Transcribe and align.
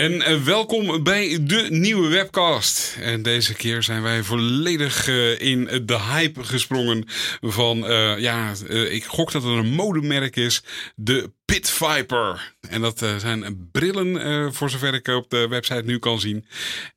En 0.00 0.22
eh, 0.22 0.42
welkom 0.42 1.02
bij 1.02 1.38
de 1.40 1.66
nieuwe 1.68 2.08
webcast. 2.08 2.96
En 3.00 3.22
deze 3.22 3.54
keer 3.54 3.82
zijn 3.82 4.02
wij 4.02 4.22
volledig 4.22 5.08
uh, 5.08 5.40
in 5.40 5.64
de 5.84 6.00
hype 6.00 6.44
gesprongen 6.44 7.04
van, 7.40 7.90
uh, 7.90 8.18
ja, 8.18 8.52
ik 8.68 9.04
gok 9.04 9.32
dat 9.32 9.42
het 9.42 9.52
een 9.52 9.72
modemerk 9.72 10.36
is, 10.36 10.62
de 10.94 11.32
Pit 11.44 11.70
Viper. 11.70 12.54
En 12.68 12.80
dat 12.80 12.98
zijn 12.98 13.68
brillen, 13.72 14.54
voor 14.54 14.70
zover 14.70 14.94
ik 14.94 15.08
op 15.08 15.30
de 15.30 15.48
website 15.48 15.82
nu 15.84 15.98
kan 15.98 16.20
zien. 16.20 16.46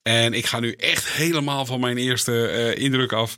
En 0.01 0.33
ik 0.33 0.45
ga 0.45 0.59
nu 0.59 0.71
echt 0.71 1.09
helemaal 1.09 1.65
van 1.65 1.79
mijn 1.79 1.97
eerste 1.97 2.73
indruk 2.77 3.11
af 3.11 3.37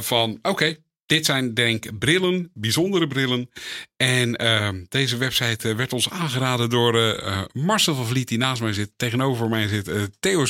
van, 0.00 0.38
oké, 0.42 0.76
dit 1.10 1.26
zijn 1.26 1.54
denk 1.54 1.84
ik 1.84 1.98
brillen, 1.98 2.50
bijzondere 2.54 3.06
brillen. 3.06 3.50
En 3.96 4.42
uh, 4.42 4.68
deze 4.88 5.16
website 5.16 5.68
eh, 5.68 5.76
werd 5.76 5.92
ons 5.92 6.10
aangeraden 6.10 6.70
door 6.70 6.96
uh, 6.96 7.42
Marcel 7.52 7.94
van 7.94 8.06
Vliet, 8.06 8.28
die 8.28 8.38
naast 8.38 8.62
mij 8.62 8.72
zit. 8.72 8.92
Tegenover 8.96 9.48
mij 9.48 9.68
zit 9.68 9.88
uh, 9.88 10.02
Theo. 10.20 10.44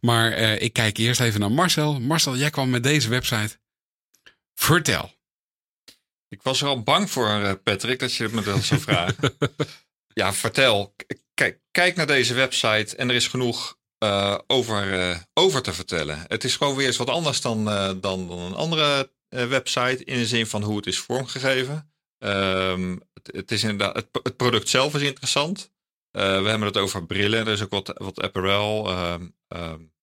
Maar 0.00 0.32
ik 0.38 0.72
kijk 0.72 0.96
eerst 0.96 1.20
even 1.20 1.40
naar 1.40 1.50
Marcel. 1.50 2.00
Marcel, 2.00 2.36
jij 2.36 2.50
kwam 2.50 2.70
met 2.70 2.82
deze 2.82 3.08
website. 3.08 3.58
Vertel. 4.54 5.14
Ik 6.28 6.42
was 6.42 6.60
er 6.60 6.68
al 6.68 6.82
bang 6.82 7.10
voor, 7.10 7.60
Patrick, 7.62 7.98
dat 7.98 8.14
je 8.14 8.28
me 8.32 8.42
dat 8.42 8.64
zou 8.64 8.80
vragen. 8.80 9.36
ja, 10.20 10.32
vertel. 10.32 10.94
Kijk, 11.34 11.60
kijk 11.70 11.96
naar 11.96 12.06
deze 12.06 12.34
website 12.34 12.96
en 12.96 13.08
er 13.08 13.14
is 13.14 13.28
genoeg 13.28 13.76
over, 14.46 15.26
over 15.34 15.62
te 15.62 15.72
vertellen. 15.72 16.24
Het 16.26 16.44
is 16.44 16.56
gewoon 16.56 16.76
weer 16.76 16.86
eens 16.86 16.96
wat 16.96 17.10
anders 17.10 17.40
dan, 17.40 17.64
dan, 17.64 18.00
dan 18.00 18.30
een 18.30 18.54
andere 18.54 19.14
eh, 19.15 19.15
website 19.44 20.04
in 20.04 20.18
de 20.18 20.26
zin 20.26 20.46
van 20.46 20.62
hoe 20.62 20.76
het 20.76 20.86
is 20.86 20.98
vormgegeven. 20.98 21.90
Um, 22.18 23.02
het, 23.12 23.34
het, 23.36 23.52
is 23.52 23.62
inderdaad, 23.62 23.94
het, 23.96 24.08
het, 24.22 24.36
product 24.36 24.68
zelf 24.68 24.94
is 24.94 25.02
interessant. 25.02 25.72
Uh, 26.12 26.22
we 26.22 26.48
hebben 26.48 26.68
het 26.68 26.76
over 26.76 27.06
brillen, 27.06 27.46
er 27.46 27.52
is 27.52 27.62
ook 27.62 27.70
wat, 27.70 27.92
wat 27.94 28.20
apparel. 28.20 28.90
Um, 28.90 29.34
um, 29.48 29.94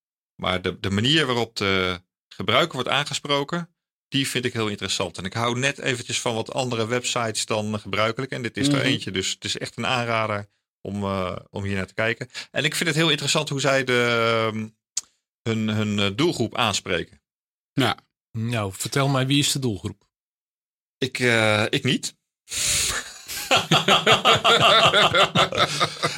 maar 0.42 0.62
de, 0.62 0.80
de 0.80 0.90
manier 0.90 1.26
waarop 1.26 1.56
de 1.56 2.02
gebruiker 2.28 2.74
wordt 2.74 2.90
aangesproken, 2.90 3.70
die 4.08 4.28
vind 4.28 4.46
ik 4.46 4.54
heel 4.54 4.68
interessant. 4.68 5.18
En 5.18 5.24
ik 5.24 5.34
hou 5.34 5.60
net 5.60 5.80
eventjes 5.80 6.22
van 6.22 6.36
wat 6.36 6.54
andere 6.54 6.88
websites 6.88 7.46
dan 7.46 7.80
gebruikelijk. 7.80 8.32
En 8.32 8.42
dit 8.42 8.58
is 8.58 8.68
er 8.68 8.74
mhm. 8.74 8.86
eentje, 8.86 9.12
dus 9.12 9.32
het 9.32 9.44
is 9.44 9.58
echt 9.58 9.78
een 9.78 9.86
aanrader 9.86 10.50
om, 10.82 11.04
uh, 11.04 11.36
om 11.50 11.64
hier 11.64 11.76
naar 11.76 11.88
te 11.88 11.94
kijken. 11.94 12.30
En 12.52 12.64
ik 12.64 12.76
vind 12.76 12.90
het 12.90 12.98
heel 12.98 13.10
interessant 13.10 13.50
hoe 13.50 13.60
zij 13.60 13.84
de, 13.84 14.72
hun, 15.42 15.68
hun 15.68 16.16
doelgroep 16.16 16.58
aanspreken. 16.58 17.22
Ja, 17.74 17.98
nou, 18.38 18.74
vertel 18.74 19.08
mij, 19.08 19.28
wie 19.28 19.40
is 19.40 19.52
de 19.52 19.60
doelgroep? 19.60 20.04
Ik, 20.98 21.20
uh, 21.20 21.64
ik 21.70 21.84
niet. 21.84 22.16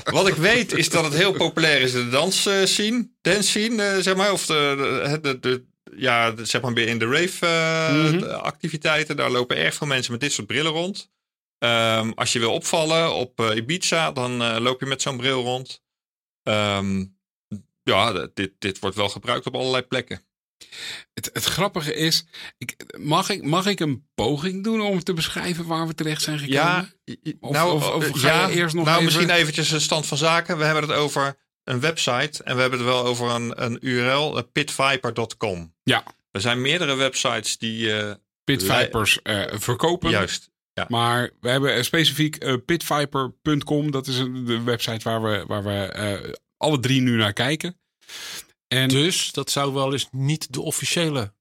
Wat 0.16 0.28
ik 0.28 0.34
weet 0.36 0.72
is 0.72 0.90
dat 0.90 1.04
het 1.04 1.14
heel 1.14 1.34
populair 1.34 1.82
is 1.82 1.94
in 1.94 2.04
de 2.04 2.10
dans 2.10 2.50
scene, 2.64 3.10
dance 3.22 3.50
scene, 3.50 3.96
uh, 3.96 4.02
zeg 4.02 4.16
maar. 4.16 4.32
Of 4.32 4.46
de, 4.46 5.20
de, 5.22 5.40
de, 5.40 5.66
ja, 5.96 6.34
zeg 6.46 6.62
maar 6.62 6.74
weer 6.74 6.88
in 6.88 7.00
de 7.00 7.08
rave 7.08 7.46
uh, 7.46 7.94
mm 7.94 8.20
-hmm. 8.20 8.30
activiteiten. 8.30 9.16
Daar 9.16 9.31
lopen 9.31 9.58
erg 9.58 9.74
veel 9.74 9.88
mensen 9.88 10.12
met 10.12 10.22
dit 10.22 10.31
soort 10.31 10.48
brillen 10.48 10.72
rond. 10.72 11.14
Um, 11.58 12.14
als 12.14 12.34
je 12.34 12.40
wil 12.40 12.54
opvallen 12.54 13.14
op 13.14 13.40
Ibiza, 13.56 14.12
dan 14.12 14.62
loop 14.62 14.80
je 14.80 14.86
met 14.86 15.02
zo'n 15.02 15.18
bril 15.18 15.44
rond. 15.44 15.84
Um, 16.44 17.18
ja, 17.84 18.28
dit, 18.34 18.52
dit 18.59 18.80
wordt 18.80 18.96
wel 18.96 19.09
gebruikt 19.09 19.46
op 19.46 19.56
allerlei 19.56 19.84
plekken. 19.84 20.22
Het, 21.14 21.30
het 21.34 21.44
grappige 21.44 21.96
is, 21.96 22.26
ik, 22.58 22.76
mag, 22.98 23.30
ik, 23.30 23.44
mag 23.44 23.66
ik 23.66 23.80
een 23.80 24.08
poging 24.16 24.64
doen 24.64 24.82
om 24.82 25.04
te 25.04 25.14
beschrijven 25.14 25.66
waar 25.66 25.88
we 25.88 25.94
terecht 25.94 26.22
zijn 26.22 26.40
gekomen? 26.40 26.94
Ja, 27.04 27.34
of, 27.40 27.52
nou, 27.52 27.74
of, 27.74 27.90
of 27.90 28.20
ga 28.20 28.28
ja, 28.28 28.48
je 28.48 28.56
eerst 28.56 28.76
nog 28.76 28.86
nou 28.86 29.02
even... 29.02 29.14
misschien 29.14 29.36
eventjes 29.36 29.72
een 29.72 29.82
stand 29.82 30.06
van 30.06 30.18
zaken. 30.18 30.58
We 30.58 30.64
hebben 30.64 30.84
het 30.84 30.92
over 30.92 31.38
een 31.64 31.80
website 31.80 32.44
en 32.44 32.56
we 32.56 32.62
hebben 32.62 32.80
het 32.80 32.88
wel 32.88 33.06
over 33.06 33.30
een, 33.30 33.64
een 33.64 33.78
URL, 33.82 34.44
pitviper.com. 34.52 35.74
Ja. 35.84 36.04
Er 36.32 36.42
zijn 36.42 36.62
meerdere 36.62 36.96
websites 36.96 37.58
die... 37.58 37.88
Uh, 37.88 38.12
Pitvipers 38.44 39.20
uh, 39.24 39.44
verkopen. 39.52 40.10
Juist. 40.10 40.52
Ja. 40.74 40.86
Maar 40.90 41.32
we 41.40 41.50
hebben 41.50 41.86
specifiek 41.86 42.44
uh, 42.44 42.56
pitviper.com. 42.66 43.92
Dat 43.92 44.08
is 44.08 44.18
de 44.18 44.62
website 44.64 45.10
waar 45.10 45.24
we, 45.24 45.44
waar 45.48 45.64
we 45.64 46.40
alle 46.58 46.80
drie 46.80 47.02
nu 47.02 47.18
naar 47.18 47.34
kijken. 47.34 47.80
En 48.75 48.88
dus 48.88 49.31
dat 49.31 49.52
zou 49.52 49.74
wel 49.74 49.94
eens 49.94 50.08
niet 50.12 50.53
de 50.53 50.62
officiële 50.62 51.34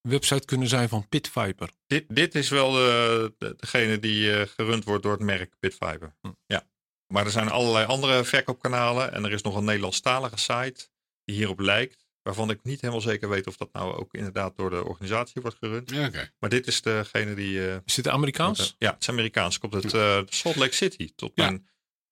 website 0.00 0.44
kunnen 0.44 0.68
zijn 0.68 0.88
van 0.88 1.08
Pitviper. 1.08 1.70
Dit, 1.86 2.04
dit 2.08 2.34
is 2.34 2.48
wel 2.48 2.72
de, 2.72 3.54
degene 3.56 3.98
die 3.98 4.24
uh, 4.24 4.42
gerund 4.56 4.84
wordt 4.84 5.02
door 5.02 5.12
het 5.12 5.20
merk 5.20 5.54
Pitviper. 5.58 6.14
Hm. 6.20 6.30
Ja. 6.46 6.66
Maar 7.06 7.24
er 7.24 7.30
zijn 7.30 7.48
allerlei 7.48 7.86
andere 7.86 8.24
verkoopkanalen. 8.24 9.12
En 9.12 9.24
er 9.24 9.32
is 9.32 9.42
nog 9.42 9.56
een 9.56 9.64
Nederlandstalige 9.64 10.38
site 10.38 10.88
die 11.24 11.36
hierop 11.36 11.60
lijkt. 11.60 12.04
Waarvan 12.22 12.50
ik 12.50 12.62
niet 12.62 12.80
helemaal 12.80 13.02
zeker 13.02 13.28
weet 13.28 13.46
of 13.46 13.56
dat 13.56 13.72
nou 13.72 13.94
ook 13.94 14.14
inderdaad 14.14 14.56
door 14.56 14.70
de 14.70 14.84
organisatie 14.84 15.42
wordt 15.42 15.56
gerund. 15.60 15.90
Ja, 15.90 16.06
okay. 16.06 16.30
Maar 16.38 16.50
dit 16.50 16.66
is 16.66 16.82
degene 16.82 17.34
die... 17.34 17.54
Uh, 17.54 17.76
is 17.84 17.94
dit 17.94 18.08
Amerikaans? 18.08 18.74
ja, 18.78 18.90
het 18.90 19.00
is 19.00 19.08
Amerikaans. 19.08 19.58
Komt 19.58 19.74
uit 19.74 19.94
uh, 19.94 20.20
Salt 20.28 20.56
Lake 20.56 20.74
City. 20.74 21.12
Tot 21.16 21.32
ja. 21.34 21.44
mijn 21.44 21.68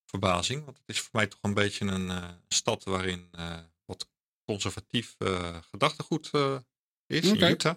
verbazing. 0.06 0.64
Want 0.64 0.76
het 0.76 0.88
is 0.88 1.00
voor 1.00 1.10
mij 1.12 1.26
toch 1.26 1.38
een 1.42 1.54
beetje 1.54 1.86
een 1.86 2.12
stad 2.48 2.84
waarin 2.84 3.28
conservatief 4.50 5.16
uh, 5.18 5.56
gedachtegoed 5.70 6.30
uh, 6.32 6.56
is 7.06 7.30
okay. 7.30 7.48
in 7.48 7.54
Utah. 7.54 7.74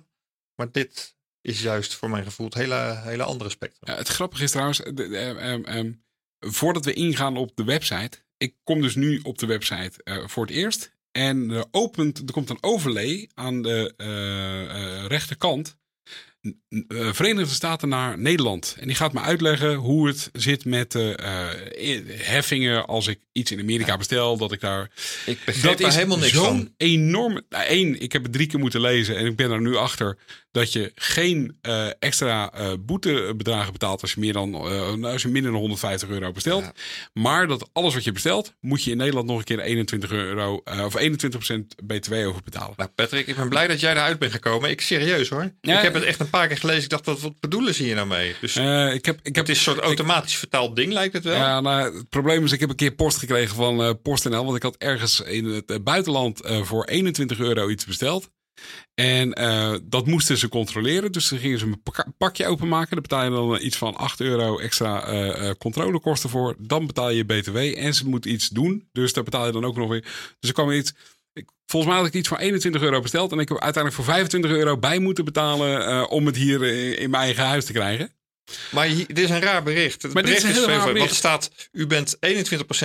Maar 0.56 0.72
dit 0.72 1.16
is 1.42 1.62
juist 1.62 1.94
voor 1.94 2.10
mijn 2.10 2.24
gevoel 2.24 2.46
het 2.46 2.56
hele, 2.56 3.02
hele 3.04 3.24
andere 3.24 3.50
spectrum. 3.50 3.92
Ja, 3.92 3.98
het 3.98 4.08
grappige 4.08 4.44
is 4.44 4.52
trouwens, 4.52 4.78
de, 4.78 5.04
um, 5.04 5.66
um, 5.68 6.04
voordat 6.40 6.86
we 6.86 6.94
ingaan 6.94 7.38
op 7.38 7.56
de 7.56 7.64
website. 7.64 8.24
Ik 8.38 8.56
kom 8.64 8.82
dus 8.82 8.96
nu 8.96 9.20
op 9.24 9.38
de 9.38 9.46
website 9.46 10.02
uh, 10.04 10.28
voor 10.28 10.46
het 10.46 10.56
eerst. 10.56 10.92
En 11.12 11.50
er, 11.50 11.66
opent, 11.72 12.18
er 12.18 12.32
komt 12.32 12.50
een 12.50 12.64
overlay 12.64 13.30
aan 13.34 13.62
de 13.62 13.94
rechterkant. 15.08 15.78
Verenigde 17.12 17.54
Staten 17.54 17.90
naar 17.90 18.20
Nederland. 18.20 18.76
En 18.80 18.88
die 18.88 18.96
gaat 18.96 19.14
me 19.14 19.20
uitleggen 19.20 19.74
hoe 19.74 20.08
het 20.08 20.30
zit 20.34 20.66
met 20.66 20.96
uh, 20.96 21.14
heffingen 22.08 22.86
als 22.86 23.08
ik 23.08 23.20
iets 23.32 23.52
in 23.52 23.60
Amerika 23.60 23.98
bestel. 23.98 24.38
Dat 24.38 24.52
ik 24.52 24.60
daar. 24.60 24.92
Ik 25.26 25.40
begrijp 25.46 25.78
dat 25.78 25.88
is 25.88 25.96
helemaal 25.96 26.18
niks 26.18 26.32
van. 26.32 26.74
enorm. 26.78 27.42
Nou, 27.50 27.66
één, 27.66 28.02
ik 28.02 28.12
heb 28.12 28.24
het 28.24 28.34
drie 28.34 28.48
keer 28.48 28.60
moeten 28.60 28.82
lezen 28.82 29.18
en 29.18 29.26
ik 29.26 29.36
ben 29.36 29.52
er 29.52 29.62
nu 29.62 29.76
achter 29.76 30.18
dat 30.54 30.74
je 30.74 30.92
geen 30.96 31.58
uh, 31.62 31.88
extra 32.00 32.54
uh, 32.58 32.72
boetebedragen 32.80 33.72
betaalt 33.72 34.02
als 34.02 34.14
je, 34.14 34.20
meer 34.20 34.34
dan, 34.34 34.72
uh, 34.72 35.12
als 35.12 35.22
je 35.22 35.28
minder 35.28 35.52
dan 35.52 35.60
150 35.60 36.10
euro 36.10 36.32
bestelt. 36.32 36.64
Ja. 36.64 36.74
Maar 37.14 37.48
dat 37.48 37.70
alles 37.74 37.94
wat 37.94 38.04
je 38.04 38.12
bestelt, 38.12 38.54
moet 38.60 38.84
je 38.84 38.92
in 38.92 38.98
Nederland 38.98 39.28
nog 39.28 39.38
een 39.38 39.44
keer 39.44 39.60
21 39.60 40.12
euro 40.12 40.64
of 40.66 41.00
21% 41.00 41.06
BTW 41.84 42.14
over 42.14 42.42
betalen. 42.44 42.74
Nou, 42.78 42.90
Patrick, 42.96 43.28
ik 43.28 43.36
ben 43.36 43.50
blij 43.50 43.68
dat 43.68 43.80
jij 43.80 43.92
eruit 43.92 44.20
bent 44.20 44.32
gekomen. 44.32 44.70
Ik 44.70 44.82
serieus 44.82 45.30
hoor. 45.30 45.52
Ja, 45.62 45.78
ik 45.78 45.84
heb 45.84 45.94
het 45.94 46.04
echt 46.04 46.20
een 46.20 46.30
paar 46.30 46.48
keer 46.48 46.58
gelezen. 46.58 46.84
Ik 46.84 46.90
dacht, 46.90 47.06
wat, 47.06 47.22
wat 47.22 47.40
bedoelen 47.40 47.74
ze 47.74 47.84
hier 47.84 47.96
nou 47.96 48.08
mee? 48.08 48.36
Dus 48.42 48.56
ik 48.56 49.06
heb, 49.06 49.20
ik 49.24 49.36
heb, 49.36 49.48
het 49.48 49.50
is 49.50 49.58
een 49.58 49.74
soort 49.74 49.80
automatisch 49.80 50.34
ik, 50.34 50.38
vertaald 50.38 50.76
ding, 50.76 50.94
lijkt 50.94 51.14
het 51.14 51.24
wel. 51.24 51.36
Ja, 51.36 51.62
nou, 51.62 51.98
het 51.98 52.10
probleem 52.10 52.44
is, 52.44 52.52
ik 52.52 52.60
heb 52.60 52.70
een 52.70 52.76
keer 52.76 52.92
post 52.92 53.18
gekregen 53.18 53.56
van 53.56 54.02
PostNL. 54.02 54.44
Want 54.44 54.56
ik 54.56 54.64
had 54.64 54.76
ergens 54.78 55.20
in 55.20 55.46
het 55.46 55.84
buitenland 55.84 56.42
voor 56.44 56.86
21 56.86 57.40
euro 57.40 57.70
iets 57.70 57.86
besteld. 57.86 58.30
En 58.94 59.42
uh, 59.42 59.76
dat 59.84 60.06
moesten 60.06 60.38
ze 60.38 60.50
controleren. 60.50 61.12
Dus 61.12 61.30
dan 61.30 61.40
gingen 61.40 61.60
ze 61.60 61.66
een 61.66 62.16
pakje 62.18 62.48
openmaken. 62.48 62.90
Daar 62.92 63.02
betaal 63.02 63.24
je 63.24 63.30
dan 63.30 63.62
iets 63.62 63.78
van 63.78 63.96
8 63.96 64.22
euro 64.22 64.60
extra 64.60 65.14
uh, 65.14 65.52
controlekosten 65.58 66.30
voor. 66.30 66.56
Dan 66.60 66.88
betaal 66.88 67.10
je 67.10 67.26
BTW. 67.26 67.58
En 67.58 67.94
ze 67.94 68.08
moeten 68.08 68.32
iets 68.32 68.50
doen. 68.50 68.90
Dus 68.92 69.14
daar 69.14 69.24
betaal 69.24 69.46
je 69.46 69.52
dan 69.52 69.66
ook 69.66 69.76
nog 69.76 69.90
weer. 69.90 70.02
Dus 70.40 70.50
er 70.50 70.54
kwam 70.54 70.72
iets. 70.72 70.94
Ik, 71.34 71.50
volgens 71.66 71.92
mij 71.92 72.02
had 72.02 72.12
ik 72.12 72.20
iets 72.20 72.28
voor 72.28 72.38
21 72.38 72.82
euro 72.82 73.02
besteld. 73.02 73.32
En 73.32 73.40
ik 73.40 73.50
heb 73.50 73.60
uiteindelijk 73.60 74.04
voor 74.04 74.14
25 74.14 74.52
euro 74.52 74.78
bij 74.78 75.00
moeten 75.00 75.26
betalen. 75.26 76.10
om 76.10 76.26
het 76.26 76.36
hier 76.36 76.64
in, 76.64 76.98
in 77.00 77.10
mijn 77.10 77.24
eigen 77.24 77.46
huis 77.46 77.66
te 77.66 77.74
krijgen. 77.74 78.14
Maar 78.72 78.86
hier, 78.86 79.08
dit 79.08 79.18
is 79.18 79.30
een 79.30 79.42
raar 79.42 79.64
bericht. 79.64 80.02
Het 80.02 80.14
maar 80.14 80.24
bericht 80.24 80.42
dit 80.42 80.52
is 80.52 80.58
een 80.58 80.64
heel 80.64 80.78
raar 80.78 80.86
bericht. 80.86 81.00
Want 81.00 81.10
er 81.10 81.16
staat: 81.16 81.70
u 81.72 81.88
bent 81.88 82.18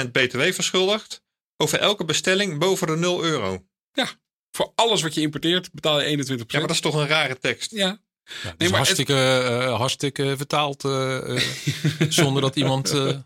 21% 0.06 0.10
BTW 0.10 0.40
verschuldigd. 0.40 1.22
Over 1.56 1.78
elke 1.78 2.04
bestelling 2.04 2.58
boven 2.58 2.86
de 2.86 2.96
0 2.96 3.24
euro. 3.24 3.64
Ja, 3.92 4.08
voor 4.58 4.72
alles 4.74 5.02
wat 5.02 5.14
je 5.14 5.20
importeert 5.20 5.72
betaal 5.72 6.00
je 6.00 6.16
21%. 6.16 6.28
Ja, 6.28 6.44
maar 6.50 6.60
dat 6.60 6.70
is 6.70 6.80
toch 6.80 6.94
een 6.94 7.06
rare 7.06 7.38
tekst? 7.38 7.70
Ja. 7.70 8.00
Ja, 8.42 8.54
nee, 8.58 8.68
maar 8.68 8.78
hartstikke, 8.78 9.12
het... 9.12 9.62
uh, 9.62 9.76
hartstikke 9.76 10.34
vertaald 10.36 10.84
uh, 10.84 11.40
zonder 12.08 12.42
dat 12.42 12.56
iemand 12.56 12.88
de 12.88 13.24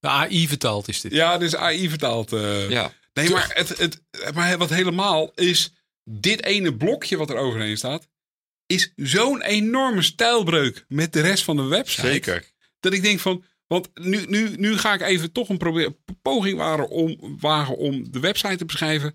AI 0.00 0.48
vertaald 0.48 0.88
is 0.88 1.00
dit. 1.00 1.12
Ja, 1.12 1.38
dus 1.38 1.56
AI 1.56 1.88
vertaald. 1.88 2.30
ja. 2.68 2.92
Nee, 3.12 3.30
maar, 3.30 3.50
het, 3.54 3.78
het, 3.78 4.02
maar 4.34 4.58
wat 4.58 4.70
helemaal 4.70 5.32
is, 5.34 5.72
dit 6.04 6.44
ene 6.44 6.76
blokje 6.76 7.16
wat 7.16 7.30
er 7.30 7.36
overheen 7.36 7.76
staat, 7.76 8.08
is 8.66 8.92
zo'n 8.96 9.42
enorme 9.42 10.02
stijlbreuk 10.02 10.84
met 10.88 11.12
de 11.12 11.20
rest 11.20 11.44
van 11.44 11.56
de 11.56 11.64
website. 11.64 12.06
Zeker. 12.06 12.50
Dat 12.80 12.92
ik 12.92 13.02
denk 13.02 13.20
van, 13.20 13.44
want 13.66 13.88
nu, 13.94 14.24
nu, 14.26 14.54
nu 14.56 14.78
ga 14.78 14.94
ik 14.94 15.00
even 15.00 15.32
toch 15.32 15.48
een 15.48 15.58
probeer, 15.58 15.96
poging 16.22 16.58
wagen 16.58 16.88
om, 16.88 17.36
wagen 17.40 17.76
om 17.76 18.12
de 18.12 18.20
website 18.20 18.56
te 18.56 18.64
beschrijven. 18.64 19.14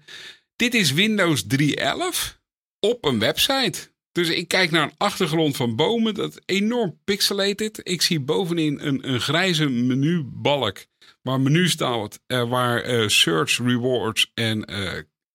Dit 0.56 0.74
is 0.74 0.92
Windows 0.92 1.44
3.11 1.44 2.40
op 2.80 3.06
een 3.06 3.20
website. 3.20 3.94
Dus 4.12 4.30
ik 4.30 4.48
kijk 4.48 4.72
naar 4.72 4.84
een 4.84 4.98
achtergrond 4.98 5.56
van 5.56 5.76
bomen, 5.76 6.14
dat 6.14 6.42
enorm 6.46 7.00
pixelated. 7.04 7.80
Ik 7.84 8.02
zie 8.02 8.20
bovenin 8.20 8.80
een, 8.80 9.10
een 9.10 9.20
grijze 9.20 9.70
menubalk 9.70 10.86
waar 11.22 11.40
menu 11.40 11.70
staat, 11.70 12.20
uh, 12.28 12.50
waar 12.50 12.90
uh, 12.90 13.08
search, 13.08 13.58
rewards 13.58 14.32
en 14.34 14.66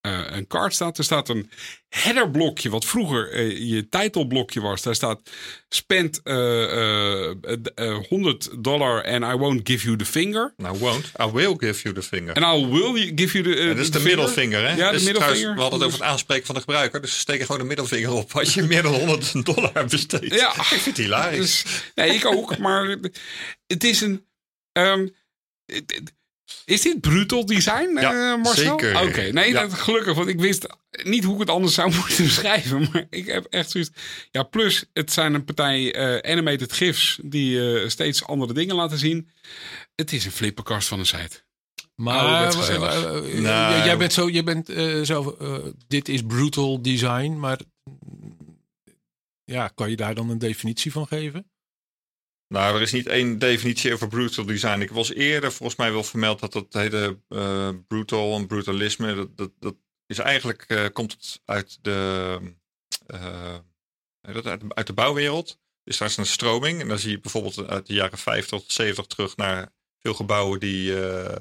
uh, 0.01 0.21
een 0.29 0.47
card 0.47 0.73
staat. 0.73 0.97
Er 0.97 1.03
staat 1.03 1.29
een 1.29 1.49
headerblokje, 1.89 2.69
wat 2.69 2.85
vroeger 2.85 3.43
je 3.45 3.89
titelblokje 3.89 4.61
was. 4.61 4.81
Daar 4.81 4.95
staat 4.95 5.21
spend 5.69 6.19
100 6.23 8.63
dollar 8.63 9.05
and 9.05 9.23
I 9.23 9.35
won't 9.37 9.69
give 9.69 9.85
you 9.85 9.97
the 9.97 10.05
finger. 10.05 10.53
I 10.59 10.77
won't, 10.77 11.11
I 11.19 11.25
will 11.31 11.55
give 11.57 11.81
you 11.83 11.95
the 11.95 12.01
finger. 12.01 12.35
En 12.35 12.43
I 12.43 12.65
will 12.65 13.11
give 13.15 13.41
you 13.41 13.43
the 13.43 13.55
uh, 13.61 13.67
Dat 13.67 13.77
is 13.77 13.91
de 13.91 13.99
middelvinger, 13.99 14.67
hè? 14.67 14.75
Ja, 14.75 14.91
dus 14.91 15.03
de 15.03 15.11
middelvinger. 15.11 15.55
we 15.55 15.61
hadden 15.61 15.79
het 15.79 15.87
over 15.87 15.99
het 15.99 16.09
aanspreken 16.09 16.45
van 16.45 16.55
de 16.55 16.61
gebruiker. 16.61 17.01
Dus 17.01 17.13
ze 17.13 17.19
steken 17.19 17.45
gewoon 17.45 17.61
de 17.61 17.67
middelvinger 17.67 18.11
op 18.11 18.33
als 18.33 18.53
je 18.53 18.63
meer 18.63 18.83
dan 18.83 18.93
100 18.93 19.45
dollar 19.55 19.85
besteedt. 19.85 20.35
Ja. 20.35 20.55
Ik 20.55 20.63
vind 20.63 20.85
het 20.85 20.97
hilarisch. 20.97 21.63
Dus, 21.63 21.91
nee, 21.95 22.15
ik 22.15 22.25
ook. 22.25 22.57
maar 22.57 22.97
het 23.67 23.83
is 23.83 24.01
een... 24.01 24.25
Um, 24.73 25.13
is 26.65 26.81
dit 26.81 27.01
brutal 27.01 27.45
design, 27.45 27.97
ja, 27.99 28.13
uh, 28.33 28.43
Marcel? 28.43 28.79
zeker. 28.79 29.01
Oké, 29.01 29.21
nee, 29.21 29.51
Ja. 29.51 29.61
dat, 29.61 29.73
gelukkig. 29.73 30.15
Want 30.15 30.27
ik 30.27 30.39
wist 30.39 30.67
niet 31.03 31.23
hoe 31.23 31.33
ik 31.33 31.39
het 31.39 31.49
anders 31.49 31.73
zou 31.73 31.93
moeten 31.95 32.23
beschrijven. 32.23 32.89
Maar 32.91 33.05
ik 33.09 33.25
heb 33.25 33.45
echt 33.45 33.71
zoiets... 33.71 33.89
Ja, 34.31 34.43
plus 34.43 34.85
het 34.93 35.11
zijn 35.11 35.33
een 35.33 35.45
partij 35.45 35.93
eh, 35.93 36.31
animated 36.31 36.73
gifs... 36.73 37.19
die 37.23 37.79
eh, 37.81 37.89
steeds 37.89 38.23
andere 38.25 38.53
dingen 38.53 38.75
laten 38.75 38.97
zien. 38.97 39.29
Het 39.95 40.13
is 40.13 40.25
een 40.25 40.31
flipperkast 40.31 40.87
van 40.87 40.99
een 40.99 41.05
site. 41.05 41.43
Maar 41.95 42.51
eh, 42.53 42.69
eh, 42.69 42.75
eh, 42.75 43.39
Nou. 43.41 43.83
jij 43.85 43.97
bent 43.97 44.13
zo, 44.13 44.29
je 44.29 44.43
bent 44.43 44.69
eh, 44.69 45.01
zo, 45.01 45.35
eh, 45.39 45.57
dit 45.87 46.09
is 46.09 46.21
brutal 46.27 46.81
design, 46.81 47.31
maar 47.39 47.59
ja, 49.43 49.67
kan 49.67 49.89
je 49.89 49.95
daar 49.95 50.15
dan 50.15 50.29
een 50.29 50.37
definitie 50.37 50.91
van 50.91 51.07
geven? 51.07 51.50
Nou, 52.51 52.75
er 52.75 52.81
is 52.81 52.91
niet 52.91 53.07
één 53.07 53.39
definitie 53.39 53.93
over 53.93 54.07
brutal 54.07 54.45
design. 54.45 54.81
Ik 54.81 54.91
was 54.91 55.13
eerder 55.13 55.51
volgens 55.51 55.77
mij 55.77 55.91
wel 55.91 56.03
vermeld 56.03 56.39
dat 56.39 56.53
dat 56.53 56.73
hele 56.73 57.19
eh, 57.27 57.69
brutal 57.87 58.35
en 58.35 58.47
brutalisme, 58.47 59.15
dat, 59.15 59.37
dat, 59.37 59.51
dat 59.59 59.75
is 60.05 60.17
eigenlijk, 60.17 60.61
eh, 60.61 60.85
komt 60.93 61.11
het 61.11 61.41
uit 61.45 61.77
de, 61.81 62.39
eh, 63.07 63.57
uit, 64.69 64.87
de 64.87 64.93
bouwwereld. 64.93 65.59
Dus 65.83 65.97
daar 65.97 66.07
is 66.07 66.17
een 66.17 66.25
stroming 66.25 66.81
en 66.81 66.87
dan 66.87 66.99
zie 66.99 67.11
je 67.11 67.19
bijvoorbeeld 67.19 67.67
uit 67.67 67.87
de 67.87 67.93
jaren 67.93 68.17
50 68.17 68.59
tot 68.59 68.71
70 68.71 69.05
terug 69.05 69.37
naar 69.37 69.73
veel 69.99 70.13
gebouwen 70.13 70.59
die 70.59 71.05
eh, 71.05 71.37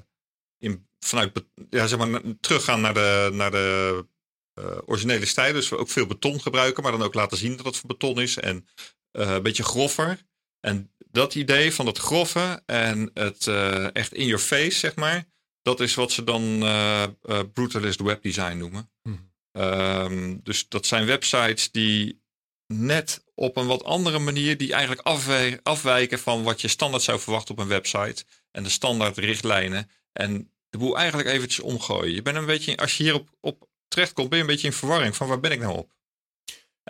in, 0.59 0.89
vanuit, 0.99 1.45
ja, 1.71 1.87
zeg 1.87 1.99
maar, 1.99 2.21
teruggaan 2.41 2.81
naar 2.81 2.95
de, 2.95 3.31
naar 3.33 3.51
de 3.51 4.07
eh, 4.55 4.79
originele 4.85 5.27
stijl. 5.27 5.53
Dus 5.53 5.69
we 5.69 5.77
ook 5.77 5.89
veel 5.89 6.07
beton 6.07 6.41
gebruiken, 6.41 6.83
maar 6.83 6.93
dan 6.93 7.03
ook 7.03 7.15
laten 7.15 7.39
zien 7.39 7.57
dat 7.57 7.67
het 7.67 7.77
voor 7.77 7.89
beton 7.89 8.21
is 8.21 8.37
en 8.37 8.69
eh, 9.11 9.31
een 9.33 9.43
beetje 9.43 9.63
groffer. 9.63 10.29
En 10.61 10.93
dat 11.13 11.35
idee 11.35 11.75
van 11.75 11.87
het 11.87 11.99
grove 11.99 12.63
en 12.67 13.11
het 13.15 13.47
eh, 13.47 13.95
echt 13.95 14.15
in 14.15 14.27
your 14.27 14.43
face, 14.43 14.79
zeg 14.79 14.95
maar, 14.95 15.25
dat 15.63 15.81
is 15.81 15.95
wat 15.95 16.13
ze 16.13 16.25
dan 16.25 16.63
eh, 16.63 17.03
eh, 17.03 17.11
brutalist 17.53 18.01
webdesign 18.01 18.57
noemen. 18.57 18.91
Mhm. 19.03 19.17
Ehm, 19.53 20.37
dus 20.43 20.69
dat 20.69 20.87
zijn 20.87 21.07
websites 21.07 21.71
die 21.71 22.23
net 22.67 23.25
op 23.35 23.57
een 23.57 23.67
wat 23.67 23.85
andere 23.85 24.19
manier, 24.19 24.57
die 24.57 24.73
eigenlijk 24.73 25.07
afwij- 25.07 25.61
afwijken 25.63 26.19
van 26.19 26.43
wat 26.43 26.61
je 26.61 26.69
standaard 26.69 27.03
zou 27.03 27.21
verwachten 27.21 27.55
op 27.55 27.61
een 27.61 27.69
website 27.69 28.25
en 28.51 28.63
de 28.63 28.69
standaard 28.69 29.17
richtlijnen. 29.19 29.91
En 30.13 30.53
de 30.69 30.79
boel 30.79 30.97
eigenlijk 30.99 31.29
eventjes 31.29 31.65
omgooien. 31.65 32.15
Je 32.15 32.23
bent 32.23 32.37
een 32.37 32.47
beetje, 32.47 32.77
als 32.77 32.97
je 32.97 33.03
hierop 33.03 33.29
op 33.41 33.69
terechtkomt, 33.89 34.29
ben 34.29 34.39
je 34.39 34.45
een 34.45 34.51
beetje 34.51 34.67
in 34.67 34.73
verwarring 34.73 35.17
van 35.17 35.29
waar 35.29 35.41
ben 35.41 35.51
ik 35.51 35.61
nou 35.61 35.77
op? 35.79 35.93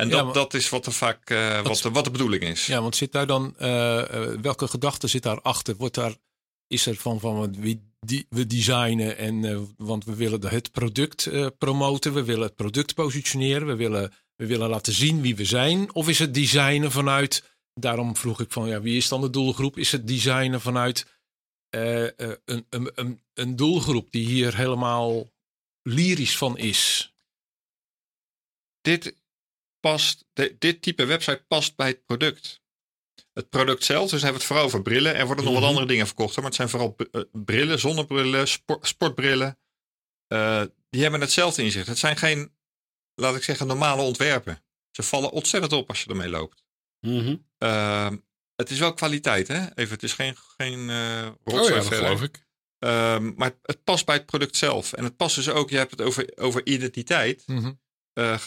En 0.01 0.09
Ja, 0.09 0.15
dat, 0.17 0.25
maar- 0.25 0.35
dat 0.35 0.55
is 0.55 0.69
wat, 0.69 0.87
er 0.87 0.93
vaak, 0.93 1.31
eh, 1.31 1.63
wat, 1.63 1.79
de, 1.79 1.91
wat 1.91 2.05
de 2.05 2.11
bedoeling 2.11 2.43
is. 2.43 2.67
Ja, 2.67 2.81
want 2.81 2.97
zit 2.97 3.13
daar 3.13 3.27
dan, 3.27 3.55
eh, 3.59 3.99
eh, 4.01 4.41
welke 4.41 4.69
gedachte 4.69 5.07
zit 5.09 5.23
daarachter? 5.23 5.77
Wordt 5.77 5.95
daar, 5.95 6.15
is 6.67 6.87
er 6.87 6.97
van, 6.97 7.21
van 7.21 7.61
we, 7.61 7.81
die, 8.01 8.27
we 8.29 8.47
designen 8.47 9.17
en, 9.17 9.69
want 9.77 10.05
we 10.05 10.15
willen 10.15 10.49
het 10.49 10.71
product 10.73 11.31
promoten, 11.59 12.15
we 12.15 12.25
willen 12.25 12.47
het 12.47 12.55
product 12.55 12.95
positioneren, 12.95 13.67
we 13.67 13.77
willen, 13.77 14.13
we 14.37 14.47
willen 14.47 14.69
laten 14.69 14.93
zien 14.93 15.21
wie 15.21 15.37
we 15.37 15.45
zijn? 15.45 15.95
Of 15.95 16.09
is 16.09 16.19
het 16.19 16.35
designen 16.35 16.91
vanuit, 16.91 17.45
daarom 17.75 18.17
vroeg 18.17 18.41
ik 18.41 18.53
van, 18.53 18.69
ja, 18.69 18.81
wie 18.81 18.97
is 18.97 19.09
dan 19.09 19.21
de 19.21 19.31
doelgroep? 19.31 19.79
Is 19.79 19.93
het 19.93 20.07
designen 20.07 20.61
vanuit 20.61 21.07
een, 21.71 22.13
een, 22.45 22.91
een, 22.95 23.21
een 23.35 23.57
doelgroep 23.57 24.11
die 24.11 24.27
hier 24.27 24.57
helemaal 24.57 25.31
lyrisch 25.83 26.37
van 26.37 26.59
is? 26.59 27.11
dit 28.81 29.15
past, 29.81 30.25
de- 30.33 30.57
dit 30.59 30.83
type 30.83 31.05
website 31.05 31.45
past 31.49 31.77
bij 31.77 31.89
het 31.89 32.05
product. 32.07 32.61
Het 33.33 33.49
product 33.49 33.85
zelf, 33.85 34.11
dus 34.11 34.23
hebben 34.23 34.31
we 34.31 34.37
het 34.37 34.47
vooral 34.47 34.65
over 34.65 34.83
brillen. 34.83 35.15
Er 35.15 35.27
worden 35.27 35.45
nog 35.45 35.53
Mhm. 35.53 35.63
wat 35.63 35.71
andere 35.71 35.89
dingen 35.89 36.07
verkocht, 36.07 36.37
maar 36.37 36.45
het 36.45 36.55
zijn 36.55 36.69
vooral 36.69 36.97
eh, 37.11 37.21
brillen, 37.33 37.79
zonnebrillen, 37.79 38.49
sport, 38.49 38.87
sportbrillen. 38.87 39.59
Eh, 40.27 40.63
die 40.91 41.03
hebben 41.03 41.21
hetzelfde 41.21 41.63
inzicht. 41.63 41.87
Het 41.87 41.99
zijn 41.99 42.17
geen, 42.17 42.55
laat 43.15 43.37
ik 43.37 43.43
zeggen, 43.43 43.67
normale 43.67 44.03
ontwerpen. 44.03 44.63
Ze 44.91 45.03
vallen 45.03 45.31
ontzettend 45.31 45.73
op 45.73 45.89
als 45.89 46.03
je 46.03 46.11
ermee 46.11 46.29
loopt. 46.29 46.65
Mhm. 47.01 47.37
Ehm, 47.59 48.17
het 48.57 48.71
is 48.71 48.79
wel 48.79 48.95
kwaliteit, 48.95 49.49
hè? 49.49 49.75
Even, 49.75 49.95
het 49.95 50.03
is 50.03 50.13
geen, 50.13 50.37
geen 50.57 50.91
eh 50.91 51.27
Oh 51.45 51.55
rotzooi 51.55 51.75
ja, 51.75 51.83
verder. 51.83 51.99
geloof 52.07 52.23
ik. 52.23 52.47
Ehm, 52.79 53.33
maar 53.37 53.53
het 53.63 53.85
past 53.85 54.07
bij 54.07 54.15
het 54.15 54.27
product 54.27 54.57
zelf. 54.57 54.93
En 54.93 55.05
het 55.05 55.17
past 55.17 55.35
dus 55.35 55.49
ook, 55.49 55.71
je 55.71 55.77
hebt 55.77 55.91
het 55.91 56.01
over, 56.03 56.33
over 56.37 56.67
identiteit 56.67 57.43
Mhm. 57.47 57.73